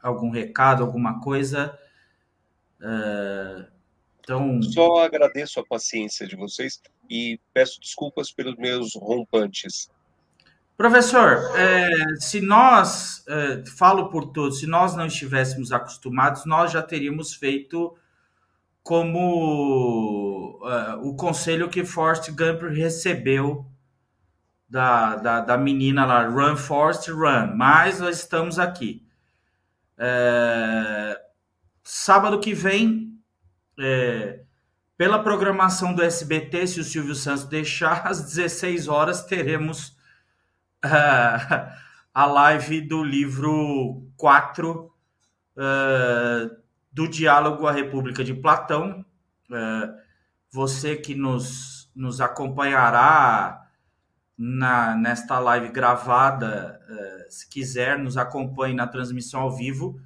[0.01, 1.77] algum recado, alguma coisa?
[2.81, 3.65] É,
[4.19, 4.61] então...
[4.61, 9.89] Só agradeço a paciência de vocês e peço desculpas pelos meus rompantes.
[10.75, 16.81] Professor, é, se nós, é, falo por todos, se nós não estivéssemos acostumados, nós já
[16.81, 17.95] teríamos feito
[18.83, 23.65] como uh, o conselho que Forrest Gump recebeu
[24.69, 29.05] da, da, da, menina lá, Run Forrest Run, mas nós estamos aqui.
[29.97, 31.21] É,
[31.83, 33.19] sábado que vem,
[33.79, 34.41] é,
[34.97, 39.89] pela programação do SBT, se o Silvio Santos deixar, às 16 horas teremos
[40.83, 41.71] uh,
[42.13, 44.91] a live do livro 4
[45.55, 46.62] uh,
[46.93, 49.03] do Diálogo à República de Platão.
[49.51, 49.93] É,
[50.51, 53.67] você que nos, nos acompanhará
[54.37, 59.99] na, nesta live gravada, é, se quiser, nos acompanhe na transmissão ao vivo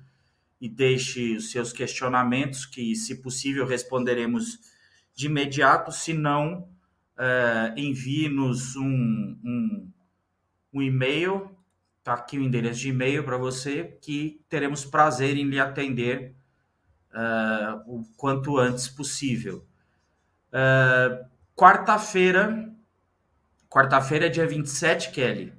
[0.59, 4.57] e deixe os seus questionamentos, que, se possível, responderemos
[5.13, 5.91] de imediato.
[5.91, 6.69] Se não,
[7.17, 9.91] é, envie-nos um, um,
[10.73, 11.51] um e-mail.
[11.99, 16.36] Está aqui o endereço de e-mail para você, que teremos prazer em lhe atender
[17.13, 19.65] uh, o quanto antes possível.
[20.49, 22.73] Uh, quarta-feira,
[23.69, 25.53] quarta-feira é dia 27, Kelly.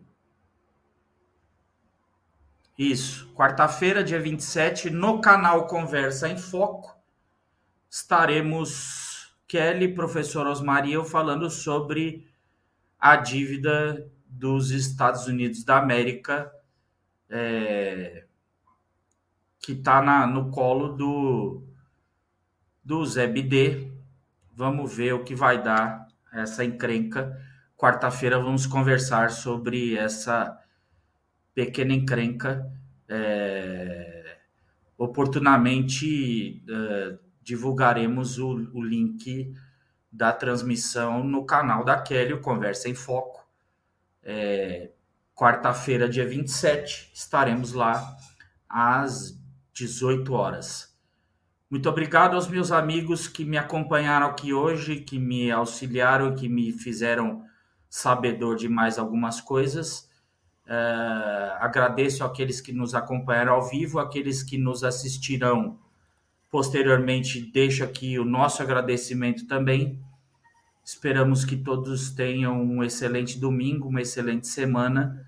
[2.78, 6.96] Isso, quarta-feira, dia 27, no canal Conversa em Foco,
[7.90, 12.28] estaremos, Kelly, professor Osmar e eu, falando sobre
[13.00, 16.52] a dívida dos Estados Unidos da América
[17.28, 18.24] é,
[19.60, 21.62] que está no colo do,
[22.84, 23.90] do Zé Bidê.
[24.54, 27.36] Vamos ver o que vai dar essa encrenca.
[27.76, 30.58] Quarta-feira vamos conversar sobre essa
[31.54, 32.70] pequena encrenca.
[33.08, 34.38] É,
[34.96, 39.54] oportunamente é, divulgaremos o, o, link
[40.10, 43.46] da transmissão no canal da Kelly, o Conversa em Foco.
[44.22, 44.90] É,
[45.38, 48.16] Quarta-feira, dia 27, estaremos lá
[48.68, 49.38] às
[49.78, 50.96] 18 horas.
[51.70, 56.72] Muito obrigado aos meus amigos que me acompanharam aqui hoje, que me auxiliaram, que me
[56.72, 57.44] fizeram
[57.88, 60.08] sabedor de mais algumas coisas.
[60.66, 65.78] Uh, agradeço aqueles que nos acompanharam ao vivo, aqueles que nos assistirão
[66.50, 67.40] posteriormente.
[67.52, 70.02] Deixo aqui o nosso agradecimento também.
[70.82, 75.27] Esperamos que todos tenham um excelente domingo, uma excelente semana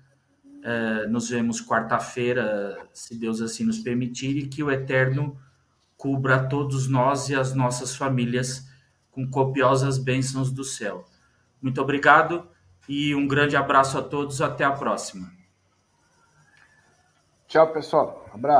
[0.63, 5.37] é, nos vemos quarta-feira, se Deus assim nos permitir, e que o Eterno
[5.97, 8.67] cubra todos nós e as nossas famílias
[9.11, 11.05] com copiosas bênçãos do céu.
[11.61, 12.47] Muito obrigado
[12.87, 14.41] e um grande abraço a todos.
[14.41, 15.31] Até a próxima.
[17.47, 18.29] Tchau, pessoal.
[18.33, 18.59] abraço.